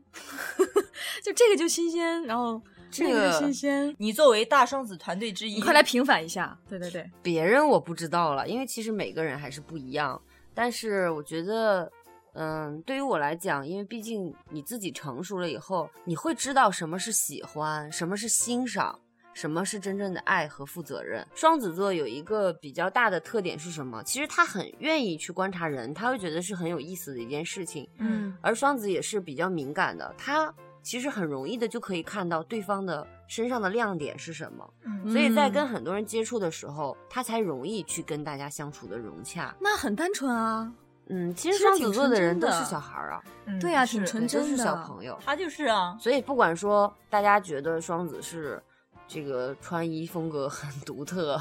[1.23, 3.93] 就这个就新鲜，然后这个个新鲜。
[3.99, 10.21] 你作为大双子团队之一，你快来平反一下，对对对，别人我不知道了，因为其实每个人还是不一样。
[10.53, 11.91] 但是我觉得，
[12.35, 18.99] 嗯，对于我来讲，因为毕竟你自己成熟了以后，你会知道什么是喜欢，什么是欣赏，
[19.33, 21.25] 什么是真正的爱和负责任。
[21.33, 24.03] 双子座有一个比较大的特点是什么？
[24.03, 27.89] 其实他很愿意去观察人，他会觉得是很有意思的一件事情。
[27.99, 34.73] 嗯，而双子也是比较敏感的，他其实很容易的就可以看到对方的身上的亮点是什么。
[34.83, 39.55] 嗯所以在嗯跟很多人接触的时候，他才容易去跟大家相处的融洽。
[39.59, 40.71] 那很单纯啊。
[41.09, 44.63] 嗯，其实双子座的人都是小孩儿啊，嗯对啊，挺纯都是真的。
[44.63, 45.17] 小朋友。
[45.25, 48.61] 他就是啊，所以不管说大家觉得双子是
[49.07, 51.39] 这个穿衣风格很独特，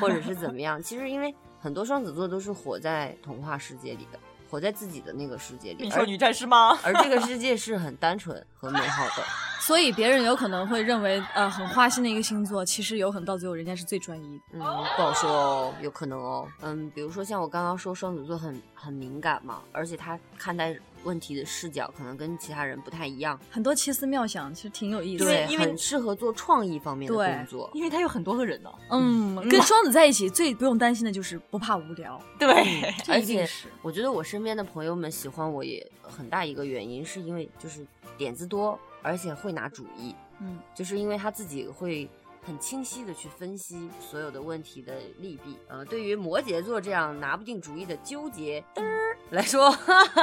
[0.00, 6.78] 或者是怎么样，其实因为很多双子座都是活在童话世界里的，活在自己的那个世界里，而美少女战士吗？
[6.84, 9.24] 而这个世界是很单纯和美好的。
[9.62, 14.44] 所以别人有可能会认为，呃，很花心的一个星座，其实有可能到最后人家是最专一的。
[14.54, 16.48] 嗯，不好说哦，有可能哦。
[16.62, 25.30] 嗯，比如说像我刚刚说双子座很很敏感嘛，而且他看待问题的视角可能跟其他人不太一样，很多奇思妙想，其实挺有意思的。
[25.30, 27.70] 对，因为很适合做创意方面的工作。
[27.74, 28.72] 因为他有很多个人呢。
[28.90, 32.48] 嗯， 跟双子在一起最不用担心的就是不怕无聊， 对，
[33.04, 33.68] 这而且一定是。
[33.82, 37.86] 我觉得我身边的朋友们喜欢我也很大一个原因，是因为就是
[38.18, 42.08] 点子多，而且会拿主意，嗯，就是因为他自己会
[42.44, 45.56] 很清晰的去分析所有的问题的利弊。
[45.68, 49.70] 呃，对于摩羯座这样拿不定主意的纠结嘚儿来说，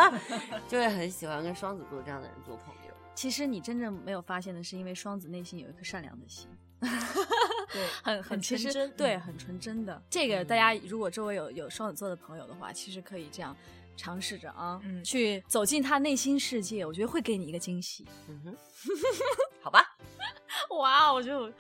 [0.68, 2.94] 就会很喜欢跟双子座这样的人做朋友。
[3.16, 6.48] 其实你真正没有发现的是，因为双子内心有一颗善良的心，
[6.80, 10.02] 对，很很其实纯真对，嗯很纯真的。
[10.10, 13.56] 这个大家如果周围有有双子座的朋友的话，其实可以这样
[13.98, 18.06] 尝试着啊，嗯去走进他内心世界，我觉得会给你一个惊喜。
[18.30, 18.58] 嗯哼，
[19.62, 19.84] 好吧，
[20.80, 21.52] 哇，我就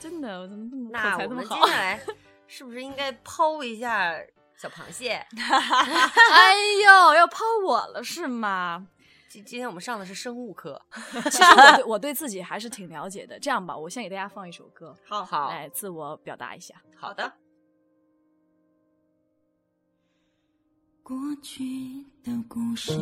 [0.00, 1.72] 真的，我怎么这么那口才这么好我们接？
[1.72, 2.00] 下来
[2.46, 4.14] 是不是应该抛一下
[4.56, 5.24] 小螃蟹？
[5.36, 8.86] 哎呦，要抛我了是吗？
[9.28, 10.80] 今今天我们上的是生物课，
[11.30, 13.38] 其实我对我对自己还是挺了解的。
[13.38, 16.74] 这样吧，我先给大家放一首歌，好好来自我表达一下。
[16.96, 17.30] 好的。
[21.02, 22.92] 过去的故事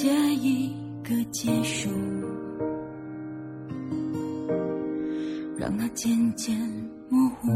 [0.00, 0.72] 下一
[1.02, 1.90] 个结束，
[5.56, 6.56] 让它渐渐
[7.08, 7.48] 模糊。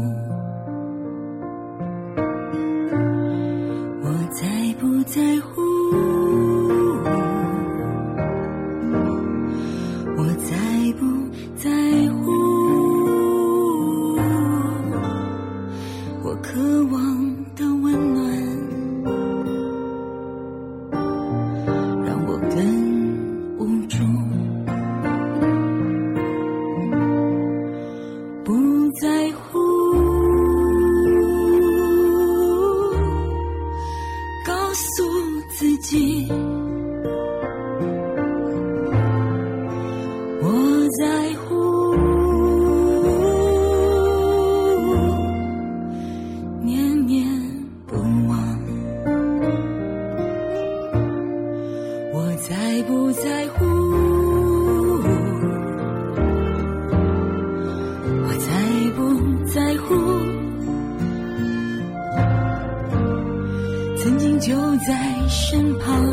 [64.45, 66.03] 就在身旁。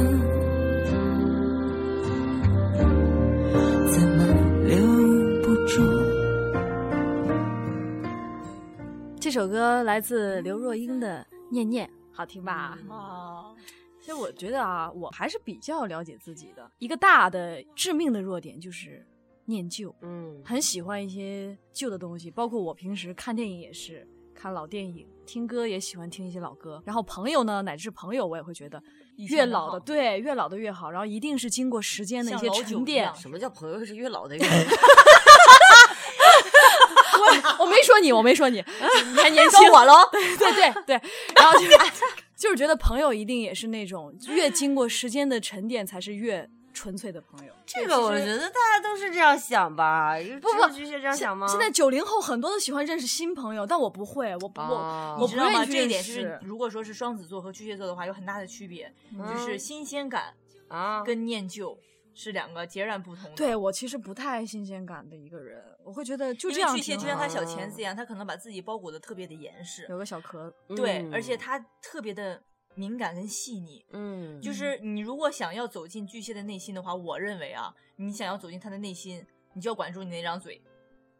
[3.88, 4.24] 怎么
[4.68, 4.76] 留
[5.42, 5.82] 不住？
[9.18, 12.78] 这首歌来自刘若英的《念念》，好听吧？
[12.88, 13.52] 啊，
[14.00, 16.70] 其实我觉得啊，我还是比较了解自己的。
[16.78, 19.04] 一个大的致命的弱点就是
[19.44, 26.82] 念旧，嗯，很喜欢一些旧的东西，包括我平时看电影也是看老电影，听歌也喜欢听一些老歌。
[26.84, 28.82] 然后朋友呢，乃至朋友，我也会觉得
[29.28, 33.08] 越老的好对越老的越好，然后一定是经过时间的一些沉淀。
[33.14, 34.50] 什么叫朋友是越老的越 好？
[37.20, 37.26] 我
[37.64, 38.64] 我没说你，我没说你， 你
[39.18, 39.94] 还年轻我喽。
[40.10, 41.00] 对对对对，
[41.36, 41.78] 然后就是
[42.36, 47.52] 就是觉得朋友一定也是那种越经过时间的沉淀，才是越纯粹的朋友。
[47.66, 50.14] 这个我觉得大家都是这样想吧？
[50.40, 51.46] 不只有巨蟹这样想吗？
[51.48, 55.64] 现在九零后很多都喜欢认识新朋友，但我不会，我不、哦我我不你知道吗？
[55.64, 56.38] 愿意这一点是，。
[56.42, 60.34] 如果说是双子座和巨蟹座的话，有很大的区别，嗯就是新鲜感
[60.68, 61.78] 啊，跟念旧。
[62.12, 63.30] 是两个截然不同的。
[63.36, 72.42] 对我其实不太爱新鲜感的一个人，我会觉得就因这样为巨蟹就像他小钳子一样，他可能把自己包裹的特别的严实，有个小壳，对，嗯而且他特别的
[72.80, 73.84] 敏感跟细腻。
[73.92, 79.22] 嗯，就是你如果想要走进巨蟹的内心的话，我认为啊，你想要走进他的内心，
[79.52, 80.62] 你就要管住你那张嘴，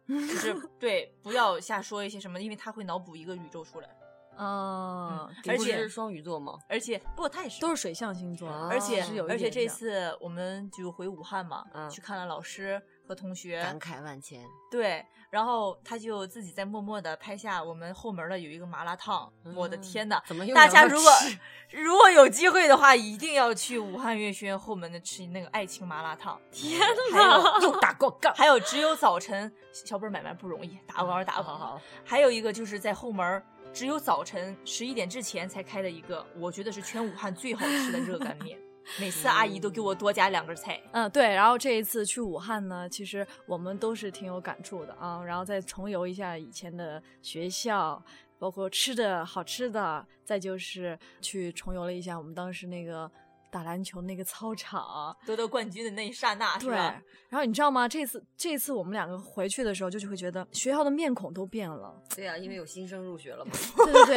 [0.08, 3.88] 就是 对，不要瞎说一些什么，因为他会脑补一个宇宙出来。
[4.40, 6.56] 啊，而且是双鱼座吗？
[6.66, 12.80] 而且，不过他也是，都是水象星座，啊而且而且这次我们就回武汉嘛，嗯去看了老师
[13.10, 14.40] 和同学，感慨万千。
[14.70, 20.22] 对，然后他就自己在默默的拍下我们后门的有一个麻辣烫，我的嗯天呐！
[20.54, 21.10] 大家如果
[21.74, 26.40] 如果有机会的话，一定要去武汉悦轩后门的吃那个爱情麻辣烫。
[26.52, 26.78] 天
[27.12, 31.66] 呐， 又打广告，还有只有早晨小本买卖不容易，打广告打广告。
[31.66, 33.42] 好好，还有一个就是在后门，
[33.72, 38.56] 只有早晨十一点之前才开的一个，我觉得是全武汉最好吃的热干面。
[38.98, 40.80] 每次阿姨都给我多加两根菜。
[40.92, 41.22] 嗯，对。
[41.34, 45.22] 然后这一次去武汉呢，其实我们都是挺有感触的啊。
[45.22, 48.02] 然后再重游一下以前的学校，
[48.38, 53.10] 包括吃的好吃的，再就是去重游了一下我们当时那个
[53.50, 55.16] 打篮球那个操场。
[55.26, 57.00] 夺得冠军的那一刹那，对，然
[57.32, 57.88] 后你知道吗？
[57.88, 61.94] 这次这次我们两个回去的时候，就就会觉得学校的面孔都变了。
[62.14, 63.52] 对呀，因为有新生入学了嘛。
[63.84, 64.16] 对对对，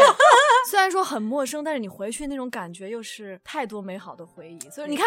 [0.70, 4.60] 虽然说很陌生，但是你回去那种感觉又是太多美好的回忆。
[4.70, 5.06] 所以你看，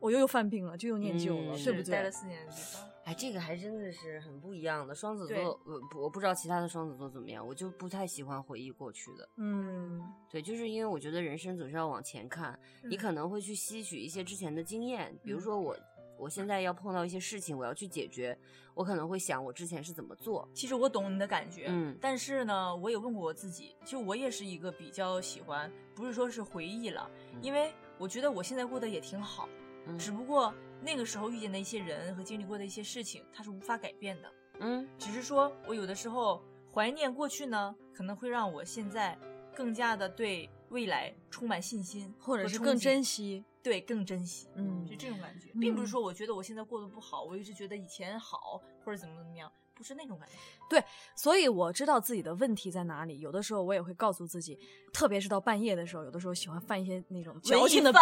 [0.00, 1.84] 我又又犯病了，就又念旧了，嗯对不对？
[1.84, 2.82] 是待了四年的地方。
[3.08, 4.94] 哎，这个还真的是很不一样的。
[4.94, 9.26] 双子座，我不我不知道其他的双子座怎么样，我就不太喜欢回忆过去的。
[9.38, 9.98] 嗯，
[10.30, 15.74] 对，就是因为我觉得人生总是要往前看，你嗯可能会去吸取一些之前的经验，比如嗯说我。
[16.20, 18.36] 我现在要碰到一些事情，我要去解决，
[18.74, 20.48] 我可能会想我之前是怎么做。
[20.52, 29.48] 其实我懂你的感觉，嗯但是呢，我也问过我自己，就我也是一个比较喜欢，不是说是回忆了，嗯因为我觉得我现在过得也挺好，
[29.86, 34.32] 嗯只不过那个时候遇见的一些人和经历过的一些事情，它是无法改变的。
[34.60, 39.16] 嗯只是说我有的时候怀念过去呢，可能会让我现在
[39.54, 43.44] 更加的对未来充满信心，或者是更珍惜。
[43.62, 50.34] 对，更珍惜，嗯就这种感觉，并不是嗯说我觉得我现在过得不好，我一直觉得以前好或者怎么怎么样，不是那种感觉。
[50.70, 50.82] 对
[51.14, 53.20] 所以我知道自己的问题在哪里。
[53.20, 54.58] 有的时候我也会告诉自己，
[54.92, 58.00] 特别是到半夜的时候，有的时候喜欢犯一些那种矫情的病。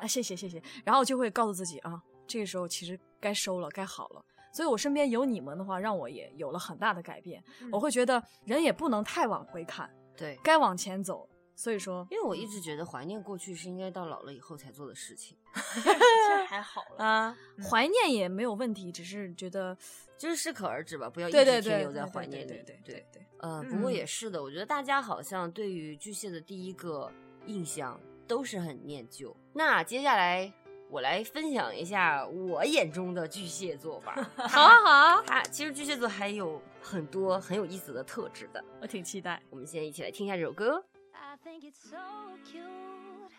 [0.00, 0.62] 啊，谢谢谢谢。
[0.84, 4.24] 然后就会告诉自己啊，这个时候其实该收了，该好了。
[4.52, 7.42] 所以我身边有你们的话，让我也有了很大的改变。
[7.60, 11.28] 嗯我会觉得人也不能太往回看，对，该往前走。
[11.54, 15.36] 所以说，因为我一直觉得怀念过去是应该到老了以后才做的事情
[15.74, 17.04] 其实还好了。
[17.04, 19.76] 啊，嗯怀念也没有问题，只是觉得
[20.16, 22.46] 就是适可而止吧，不要一直停留在怀念里。
[22.48, 23.26] 对对对对。
[23.40, 27.12] 呃，不过嗯也是的，我觉得大家好像对于巨蟹的第一个
[27.44, 28.00] 印象
[28.30, 29.36] 都是很念旧。
[29.52, 30.52] 那接下来
[30.88, 34.14] 我来分享一下我眼中的巨蟹座吧。
[34.36, 38.64] 好啊好啊，它其实巨蟹座还有很多很有意思的特质的。
[38.80, 39.42] 我挺期待。
[39.50, 40.80] 我们先一起来听一下这首歌。
[41.12, 41.98] I think it's so
[42.44, 43.32] cute,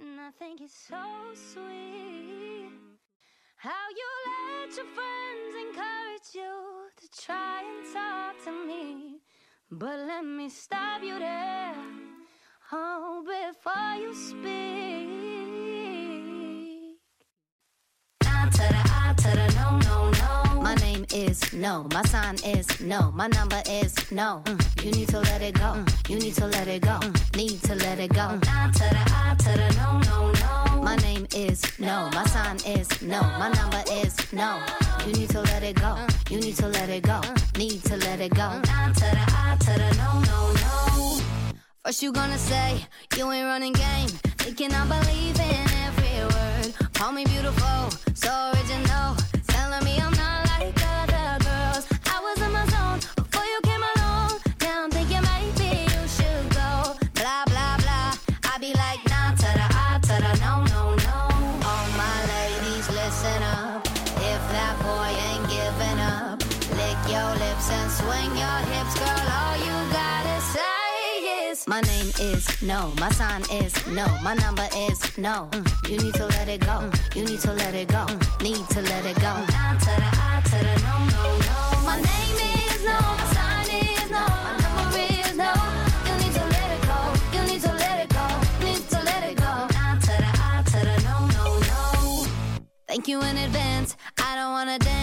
[0.00, 0.96] and I think it's so
[1.34, 2.70] sweet.
[3.56, 9.20] How you let your friends encourage you to try and talk to me.
[9.70, 11.74] But let me stop you there,
[12.72, 14.44] oh, before you speak.
[19.54, 20.60] No no no.
[20.62, 21.86] My name is no.
[21.92, 23.10] My sign is no.
[23.12, 24.42] My number is no.
[24.44, 25.72] Mm, You need to let it go.
[25.74, 26.98] Mm, You need to let it go.
[27.00, 28.28] Mm, Need to let it go.
[28.28, 29.36] To the I
[29.76, 30.32] no no
[30.76, 30.82] no.
[30.82, 32.10] My name is no.
[32.12, 33.20] My sign is no.
[33.38, 34.60] My number is no.
[35.06, 35.96] You need to let it go.
[35.96, 37.20] Mm, You need to let it go.
[37.20, 38.48] Mm, Need to let it go.
[39.96, 41.23] No no no.
[41.84, 42.86] First you gonna say?
[43.14, 44.08] You ain't running game,
[44.38, 46.94] thinking I believe in every word.
[46.94, 49.14] Call me beautiful, so original,
[49.46, 50.43] telling me I'm not
[72.34, 75.48] is no, my sign is no, my number is no.
[75.52, 76.76] Mm, You need to let it go.
[76.82, 78.04] Mm, You need to let it go.
[78.06, 79.32] Mm, Need to let it go.
[79.84, 81.58] To the I to the no no no.
[81.88, 85.52] My name is no, my sign is no, my number is no.
[86.06, 86.98] You need to let it go.
[87.34, 88.26] You need to let it go.
[88.64, 89.52] Need to let it go.
[91.06, 92.26] No no no.
[92.88, 93.96] Thank you in advance.
[94.18, 94.93] I don't wanna dance.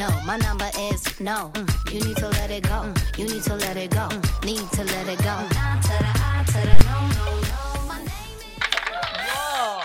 [0.00, 1.50] No, my number is no.
[1.52, 2.88] Mm, you need to let it go.
[2.88, 4.08] Mm, you need to let it go.
[4.08, 5.24] Mm, need to let it go.
[5.24, 7.60] Nah to the I to the no, no, no.
[7.86, 9.84] My name is 哦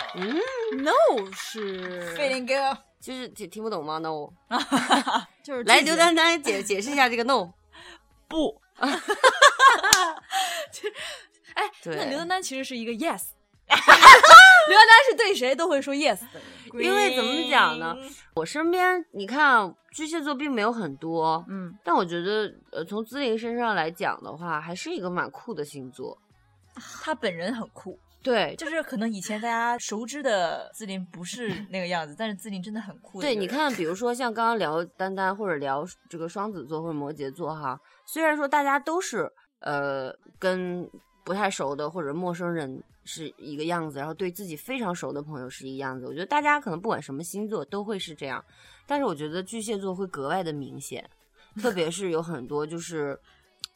[0.72, 0.96] no
[1.34, 2.78] 是，feeling good。
[3.02, 4.32] 就是听听不懂吗？no，
[5.44, 7.52] 就是来刘丹丹解解释一下这个 no。
[8.30, 8.90] 不，哎，
[11.84, 13.35] 对那刘丹丹其实是一个 yes。
[13.68, 16.84] 刘丹丹是对谁都会说 yes 的人。
[16.84, 17.96] 因为怎么讲呢？
[18.36, 26.18] 我身边你看巨蟹座并没有很多，嗯，但我觉得呃从资灵身上来讲的话，还是一个蛮酷的星座。
[27.02, 40.90] 他本人很酷，对，就是可能以前大家熟知的自林不是那个样子，但是自林真的很酷的对，你看， 比如说像刚刚聊丹丹或者聊这个双子座或者摩羯座哈，虽然说大家都是呃跟
[41.24, 48.44] 不太熟的或者陌生人是一个样子，然后对自己非常熟的朋友是一个样子，我觉得大家可能不管什么星座都会是这样，
[48.86, 51.08] 但是我觉得巨蟹座会格外的明显，
[51.62, 53.18] 特别是有很多就是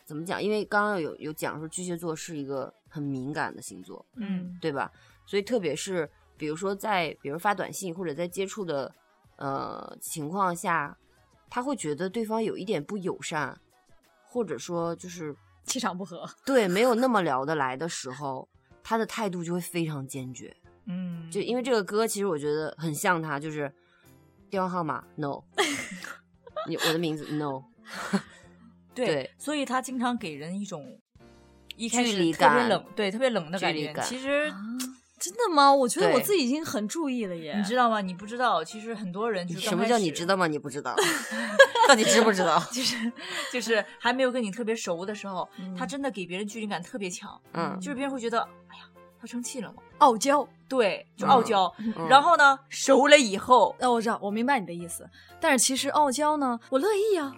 [0.03, 4.91] 怎么讲，因为刚刚有有讲说巨蟹座是一个很敏感的星座，嗯，对吧？
[5.25, 8.91] 所以特别是比如说在比如发短信或者在接触的
[9.37, 10.97] 呃情况下，
[11.51, 13.55] 他会觉得对方有一点不友善，
[14.25, 16.27] 或者说就是气场不合。
[16.43, 18.47] 对没有那么聊得来的时候，
[18.89, 20.51] 他的态度就会非常坚决。
[20.85, 23.71] 嗯，就因为这个歌，其实我觉得很像他，就是
[24.49, 25.43] 电话号码 no，
[26.67, 27.65] 你我的名字 no，
[28.95, 30.99] 对，对所以他经常给人一种
[31.75, 33.93] 一开距始离感特别冷，对，特别冷的感觉。
[33.93, 34.51] 感其实
[35.19, 35.73] 真的吗？
[35.73, 37.53] 我觉得我自己已经很注意了耶。
[37.57, 37.99] 你知道吗？
[38.01, 40.33] 你不知道，其实很多人就什么叫你知道？
[40.33, 40.47] 道吗？
[40.47, 40.95] 你不知道，
[41.87, 42.59] 到底知不知道？
[42.71, 43.11] 就是
[43.51, 45.47] 就是还没有跟你特别熟的时候，
[45.77, 48.83] 他真的给别人距离感特别强，嗯就是别人会觉得，哎呀，
[49.19, 49.81] 他生气了吗？
[49.99, 50.47] 傲娇。
[50.67, 51.73] 对，就傲娇。
[51.79, 55.09] 嗯然后呢，熟了以后，那我知道，我明白你的意思。
[55.41, 57.35] 但是其实傲娇呢，我乐意啊，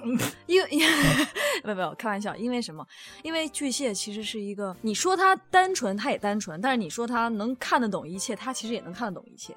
[0.47, 0.67] 因为
[1.63, 2.85] 没有没有，开玩笑，因为什么？
[3.23, 9.55] 因为巨蟹其实是一个，你说他单纯，他也单纯；但是你说他能看得懂一切，他其实也能看得懂一切。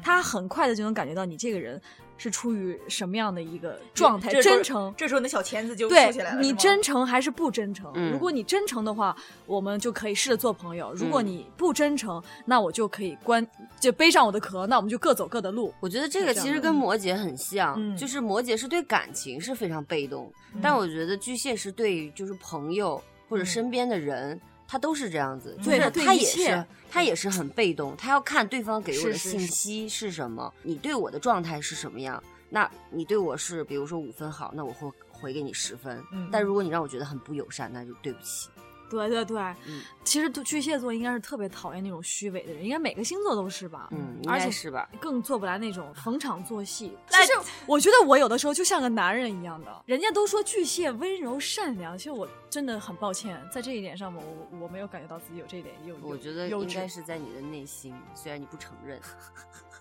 [0.00, 1.82] 他很快的就能感觉到你这个人
[2.18, 4.92] 是出于什么样的一个状态，真诚。
[4.96, 6.40] 这时候你的小钳子就竖起来了。
[6.40, 7.90] 你真诚还是不真诚？
[7.94, 13.46] 嗯如果你真诚的话，我们就可以试着做朋友；如果嗯你不真诚，那我就可以关
[13.78, 15.72] 就背上我的壳，那我们就各走各的路。
[15.80, 38.48] 我觉得这个其实跟摩羯很像，嗯就是摩羯是对感情是非常被动，但我觉得巨蟹是对就是朋友或者身边的人，他都是这样子，就对是他也是他也是很被动，他要看对方给我的信息是什么，你对我的状态是什么样，那你对我是比如说五分好，那我会回给你十分，嗯但如果你让我觉得很不友善，那就对不起。
[38.90, 43.88] 对对对，嗯其实巨蟹座应该是特别讨厌那种虚伪的人，应该每个星座都是吧？
[43.90, 44.88] 嗯，应而且该是吧？
[45.00, 46.96] 更做不来那种逢场作戏。
[47.08, 47.32] 其那实
[47.66, 59.00] 我觉得我有的时候就像个男人一样的，人家都说巨蟹温柔善良，其实我真的很抱歉，在这一点上，我我我没有感觉到自己有这一点优，我觉得应该是在你的内心，虽然你不承认。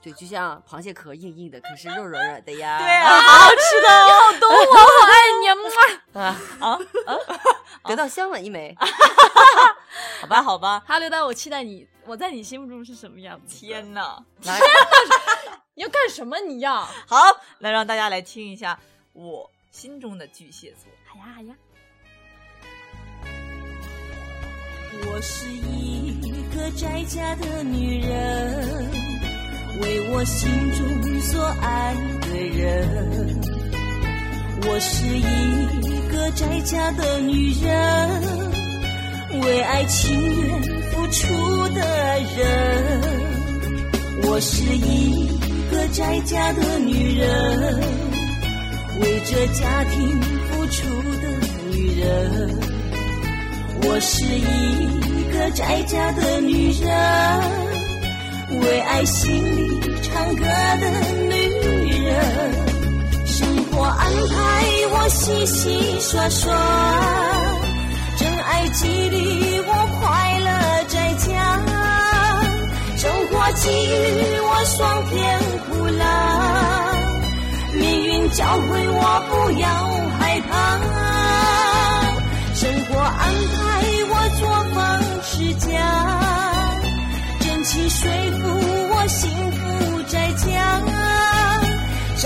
[0.02, 2.78] 对，就像螃蟹壳硬硬的，可是肉软软的呀。
[2.78, 4.10] 对啊，好好吃的哦。
[4.34, 5.48] 好 懂我，好爱你
[6.14, 6.22] 啊！
[6.60, 6.80] 啊啊！
[7.88, 8.76] 得到香吻一枚。
[10.22, 10.84] 好吧，好吧。
[10.86, 13.56] 哈刘丹，我期待你，我在你心目中是什么样子？
[13.56, 14.24] 天哪！
[14.44, 14.60] 来，
[15.76, 16.40] 你要干什么？
[16.40, 16.82] 你要？
[17.08, 17.18] 好，
[17.60, 18.80] 来让大家来听一下
[19.14, 20.92] 我心中的巨蟹座。
[21.06, 21.56] 好呀好呀！
[25.08, 26.22] 我是一
[26.56, 28.90] 个宅家的女人，
[29.82, 33.55] 为我心中所爱的人。
[34.68, 37.70] 我是一个宅家的女人，
[39.42, 40.62] 为爱情愿
[40.92, 41.82] 付出的
[42.36, 43.02] 人。
[44.24, 45.28] 我是一
[45.72, 47.80] 个宅家的女人，
[49.02, 50.84] 为这家庭付出
[51.22, 51.28] 的
[51.72, 52.58] 女人。
[53.84, 56.90] 我是一个宅家的女人，
[58.62, 60.90] 为爱心里唱歌的
[61.30, 62.75] 女人。
[63.78, 64.36] 我安排
[64.92, 66.54] 我洗洗刷刷，
[68.18, 70.50] 真爱激励我快乐
[70.88, 71.28] 在家。
[72.98, 75.14] 生活给予我双甜
[75.68, 76.04] 苦辣，
[77.74, 79.64] 命运教会我不要
[80.18, 80.54] 害怕。
[82.56, 83.22] 生活安
[83.52, 83.56] 排
[84.10, 84.42] 我做
[84.74, 84.76] 房
[85.22, 85.70] 持家，
[87.42, 88.10] 真情说
[88.40, 88.44] 服
[88.96, 89.22] 我幸
[89.52, 89.58] 福
[90.08, 90.46] 在家。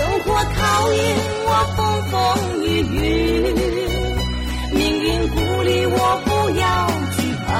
[0.00, 1.78] 生活考验我风
[2.10, 2.16] 风
[2.64, 2.98] 雨雨
[4.72, 5.94] 命运鼓励我
[6.24, 6.64] 不要
[7.14, 7.50] 去怕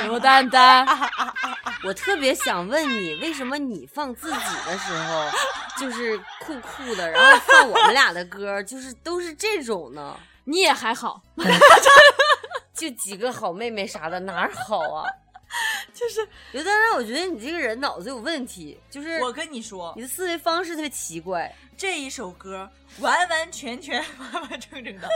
[0.08, 0.86] 刘丹丹
[1.84, 5.28] 我特别想问你为什么你放自己的时候
[5.78, 10.16] 就是酷酷的然后放我们俩的歌就是都是这种呢？
[10.44, 11.20] 你也还好
[12.74, 15.04] 就几个好妹妹啥的哪儿好啊？
[15.94, 21.54] 就是刘丹丹，我觉得你这个人脑子有问题，就是我跟你说你，的思维方式特别奇怪。
[21.76, 25.08] 这一首歌完完全全、完完整整的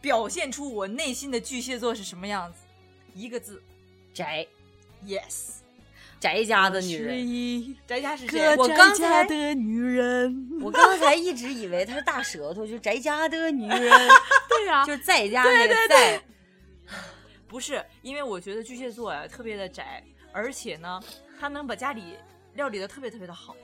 [0.00, 2.58] 表现出我内心的巨蟹座是什么样子，
[3.14, 3.62] 一个字
[4.14, 4.46] 宅
[5.06, 5.56] ，yes。
[6.20, 8.56] 宅家的女是人，一翟家是个谁？
[8.56, 10.48] 我刚才的女人。
[10.62, 13.90] 我刚才一直以为她是大舌头，就宅家的女人，
[14.48, 16.22] 对呀、就是在家那个在。
[17.52, 21.00] 不是，因为我觉得巨蟹座呀特别的宅，而且呢，
[21.38, 22.16] 他能把家里
[22.54, 23.54] 料理的特别特别的好。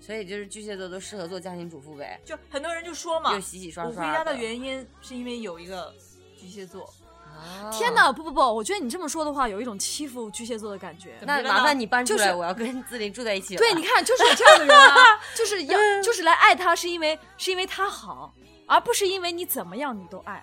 [0.00, 4.06] 所以就是巨蟹座都适合做家庭主妇呗，就很多人就说嘛就，洗洗刷刷我刷。
[4.06, 5.92] 回家的原因是因为有一个
[6.38, 6.84] 巨蟹座。
[7.24, 11.18] 啊天哪，不不不，我觉得你这么说的话，有一种欺负巨蟹座的感觉。
[11.22, 13.58] 那麻烦你搬出来，就是我要跟自林住在一起了。
[13.58, 14.94] 对，你看，就是有这样的人啊，
[15.34, 18.32] 就是要 就是来爱他，是因为是因为他好，
[18.66, 20.42] 而不是因为你怎么样你都爱，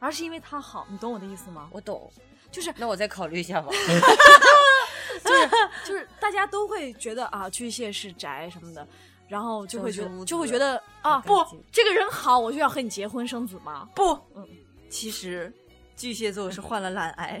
[0.00, 1.68] 而是因为他好，你懂我的意思吗？
[1.70, 2.12] 我懂，
[2.50, 3.68] 就是那我再考虑一下吧。
[5.22, 5.48] 就是
[5.84, 8.86] 就是大家都会觉得啊，巨蟹是宅什么的，
[9.28, 13.86] 然后就会觉得就会觉得啊，不，这个人好，我就要和你结婚生子吗？
[13.94, 14.48] 不，嗯
[14.88, 15.52] 其实
[15.96, 17.40] 巨蟹座是患了懒癌，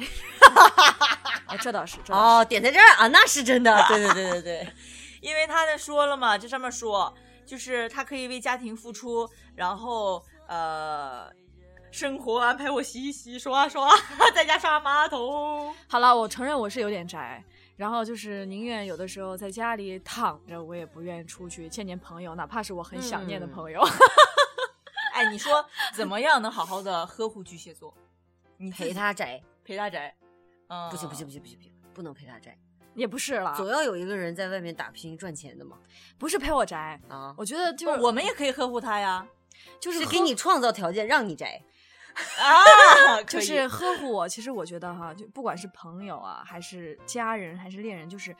[1.46, 2.40] 哎，这倒是，这倒是。
[2.40, 3.82] 哦，点在这儿啊，那是真的。
[3.88, 4.72] 对对对对对，
[5.20, 7.12] 因为他呢说了嘛，这上面说
[7.46, 11.30] 就是他可以为家庭付出，然后呃。
[11.90, 13.90] 生活安排我洗洗刷刷，
[14.34, 15.74] 在家刷马桶。
[15.88, 17.42] 好了，我承认我是有点宅，
[17.76, 23.82] 然后就是宁愿有的时候在家里躺着，我也不愿意出去见见朋友，哪怕是我很想念的嗯朋友。
[25.12, 27.92] 哎，你说怎么样能好好的呵护巨蟹座？
[28.56, 30.14] 你陪他宅，陪他宅，
[30.68, 32.56] 嗯，不行不行不行不行不行，不能陪他宅，
[32.94, 35.76] 也不是了，总要有一个人在外面打拼赚钱的嘛。
[36.18, 39.26] 不是陪我宅，啊，我觉得就是我们也可以呵护他呀。
[39.78, 41.60] 就是给你创造条件让你宅。
[42.38, 44.28] 啊， 就是呵护我。
[44.28, 48.34] 其实我觉得哈，就不管是朋友啊，还是家人，还是恋人，就是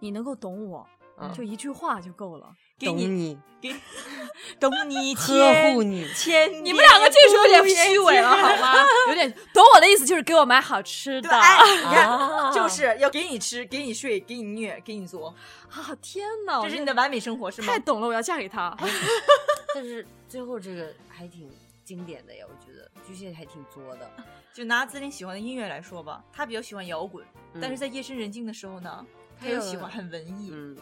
[0.00, 0.86] 你能够懂我，
[1.18, 2.52] 嗯就一句话就够了。
[2.78, 3.74] 懂给你你，给
[4.58, 6.08] 懂你呵护你。
[6.14, 8.74] 千年你们两个这时候有点虚伪了好吗？
[9.06, 11.30] 有点懂我的意思，就是给我买好吃的。
[11.30, 15.32] 哎，你看，啊就是要给你吃，给你睡，给你虐，给你做，
[15.70, 17.78] 啊天哪，这是你的完美生活，是吗太？
[17.78, 18.76] 懂了，我要嫁给他。
[19.74, 21.48] 但是最后这个还挺
[21.84, 24.10] 经典的呀，我觉得巨蟹还挺作的。
[24.52, 27.24] 就拿自己喜欢的音乐来说吧，他比较喜欢摇滚，
[27.60, 29.06] 但是在夜深人静的时候呢，
[29.40, 30.50] 他又喜欢很文艺。
[30.52, 30.76] 嗯，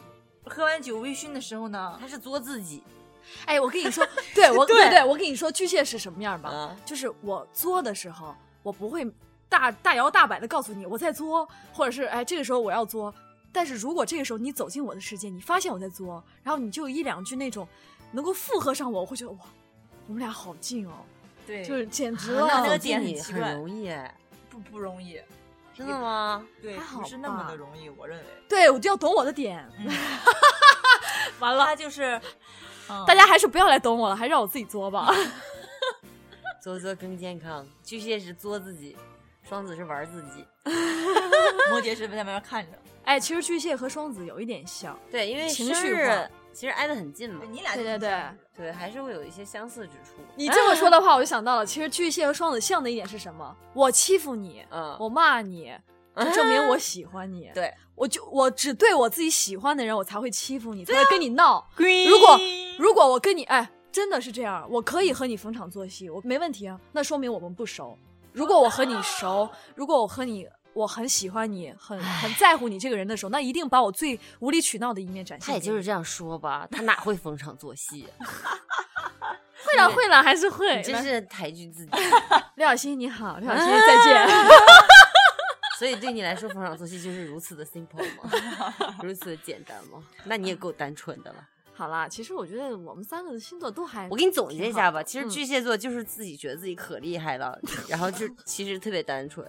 [0.44, 2.82] 喝完酒微醺的时候呢，他是作自己
[3.46, 4.04] 哎，我跟你说，
[4.34, 6.50] 对 我对对，我跟你说，巨蟹是什么样吧？
[6.50, 9.08] 啊，就是我作的时候，我不会
[9.48, 13.14] 大大摇大摆的告诉你我在作，或者是哎这个时候我要作。
[13.52, 17.66] 但是如果这个时候你走进我的世界，你发现我在作，然后你就有一两句那种
[18.12, 19.38] 能够附和上我，我会觉得哇，
[20.06, 20.92] 我们俩好近哦，
[21.46, 22.62] 对，就是简直啊了。
[22.64, 24.14] 那个点很奇怪很容易哎，
[24.48, 25.20] 不不容易，
[25.74, 26.46] 真的吗？
[26.62, 28.24] 对，还好不是那么的容易，我认为。
[28.48, 29.66] 对，我就要懂我的点。
[29.78, 29.86] 嗯
[31.40, 32.20] 完了，他就是，
[32.90, 35.10] 嗯大家还是不要来懂我了，还是让我自己作吧。
[36.62, 37.66] 作作更健康。
[37.82, 38.96] 巨蟹是作自己，
[39.48, 40.44] 双子是玩自己。
[41.70, 42.78] 摩羯是在外面看着。
[43.04, 48.22] 哎，其实巨蟹和双子有一点像，对，因为情生日绪化其实挨得很近嘛，你俩对对对。
[48.56, 50.20] 对，还是会有一些相似之处。
[50.36, 53.56] 你这么说的话，我就想到了，其实巨蟹和双子像的一点是什么？
[53.72, 55.72] 我欺负你，嗯，我骂你，
[56.14, 57.50] 就证明我喜欢你。
[57.54, 61.66] 对，我就我只对我自己喜欢的人，我才会欺负你，才会跟你闹。
[61.76, 62.38] 如果
[62.78, 66.78] 如果我跟你哎，真的是这样，我可以和你逢场作戏，我没问题啊。
[66.92, 67.96] 那说明我们不熟。
[68.32, 75.46] 如果我和你熟，如果我和你我很喜欢你，很很在乎你这个人的时候，那一定把我最无理取闹的一面展现。
[75.46, 78.26] 他也就是这样说吧，他哪会逢场作戏啊？
[79.62, 80.76] 会了会了，还是会。
[80.78, 81.92] 你真是抬举自己，
[82.56, 84.26] 刘小新你好，刘小新再见。
[85.78, 88.30] 所以对你来说逢场作戏就是如此的 simple 吗？
[89.02, 90.02] 如此的简单吗？
[90.24, 91.48] 那你也够单纯的了。
[91.72, 94.06] 好啦，其实我觉得我们三个的星座都还……
[94.10, 97.58] 我给你总结一下吧，其实嗯巨蟹座就是自己觉得自己可厉害了，
[97.88, 99.46] 然后就其实特别单纯，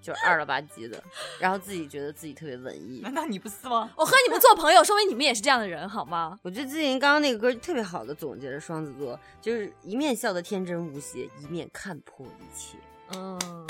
[0.00, 1.02] 就是二了吧唧的，
[1.38, 3.00] 然后自己觉得自己特别文艺。
[3.00, 3.90] 难道你不是吗？
[3.96, 6.38] 我和你们做朋友，说明你们也是这样的人，好吗？
[6.42, 12.78] 我觉得最近刚刚那个歌特别好的总结了双子座，就是一面笑得天真无邪，一面看破一切。
[13.14, 13.66] 嗯，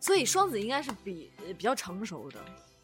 [0.00, 2.40] 所以双子应该是比呃比较成熟的，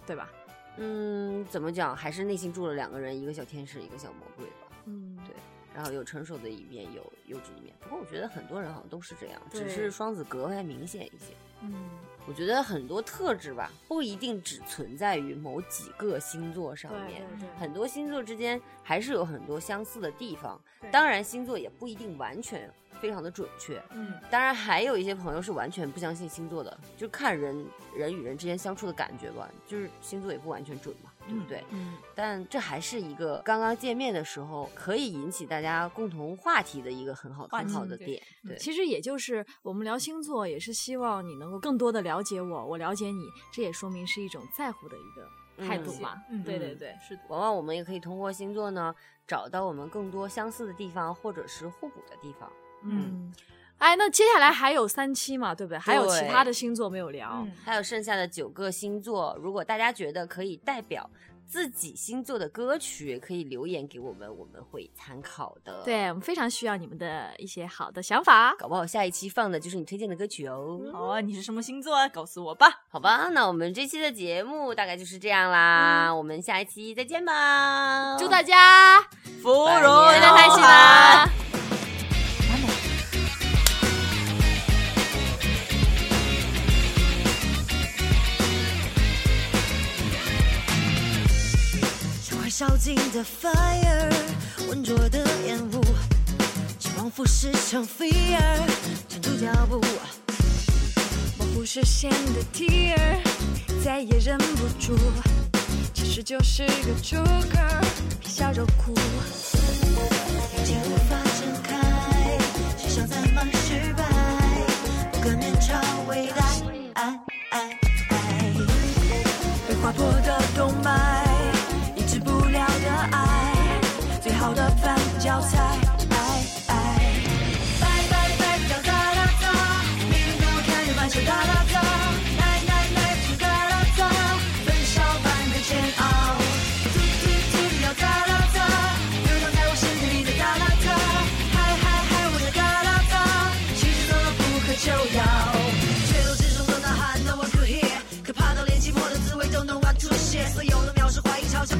[0.06, 0.28] 对吧？
[0.76, 1.94] 嗯，怎么讲？
[1.94, 4.76] 还是内心住了两个人，一个小天使，一个小魔鬼吧。
[4.86, 5.34] 嗯，对
[5.74, 7.74] 然后有成熟的一面，有幼稚一面。
[7.80, 11.34] 不过我觉得很多人好像都是这样，只是双子格外明显一些。
[11.62, 11.74] 嗯，
[12.26, 20.60] 我觉得很多特质吧，不一定只存在于某几个星座上面，对对，很多星座之间还是有很多相似的地方。
[20.90, 23.82] 当然，星座也不一定完全非常的准确。
[23.90, 31.64] 嗯，当然，还有一些朋友是完全不相信星座的，就看人人与人之间相处的感觉吧，就是星座也不完全准嘛，对不对？
[31.70, 38.22] 嗯，但这还是一个刚刚见面的时候可以引起大家共同话题的一个很好话很好的点。
[38.46, 46.14] 对，其实也就是我们聊星座，也是希望你能够更多的了解我，我了解你，这也说明是一种在乎的一个态度嘛。
[46.30, 48.94] 嗯嗯对对对，是的，往往我们也可以通过星座呢，
[49.26, 52.50] 找到我们更多相似的地方，或者是互补的地方。
[52.82, 53.32] 嗯。
[53.80, 55.78] 哎，那接下来还有三期嘛，对不对？
[55.78, 57.30] 还有其他的星座没有聊。
[57.42, 61.08] 嗯，还有剩下的九个星座，如果大家觉得可以代表
[61.48, 68.54] 自己星座的歌曲，可以留言给我们，我们会参考的。，对我们非常需要你们的一些好的想法。
[68.58, 70.78] 搞不好下一期放的就是你推荐的歌曲哦。
[70.92, 72.06] 好啊，你是什么星座啊？
[72.10, 72.82] 告诉我吧。
[72.90, 79.00] 好吧，那我们这期的节目大概就是这样啦，我们下一期再见吧，祝大家
[79.42, 81.49] 芙拜蓉年天天开心啦！
[92.60, 94.12] 烧尽的 fire，
[94.68, 95.80] 浑浊的烟雾，
[96.78, 98.38] 期望腐蚀成 fear，
[99.08, 99.80] 停住脚步。
[101.38, 102.98] 模糊视线的 tear，
[103.82, 104.94] 再也忍不住，
[105.94, 107.82] 其实就是个 joker，
[108.28, 108.92] 笑肉哭。
[110.54, 112.36] 眼睛无法睁开，
[112.76, 114.04] 只想再满失败，
[115.12, 116.49] 不可面朝未来。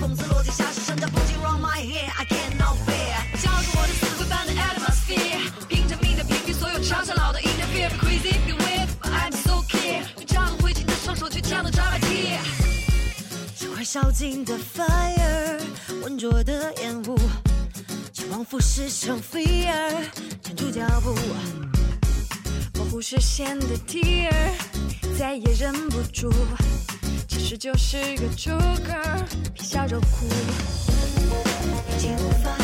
[0.01, 12.41] 讽刺落地下是真的不禁 round my hair，I cannot bear，交给我的死灰般的 atmosphere，拼着命的频率，所有嘲笑老的 interfere crazy be weird，I'm so care，就这样挥起的双手去抢的抓白贴。
[13.59, 15.61] 这快烧尽的 fire，
[16.03, 17.19] 浑浊的烟雾，
[18.15, 19.93] 期望腐蚀成 fear，
[20.43, 21.15] 停住脚步。
[22.75, 24.33] 模糊视线的 tear，
[25.19, 26.33] 再也忍不住，
[27.51, 30.29] 实就是个 joker，皮笑着哭。
[31.89, 32.60] 眼睛无法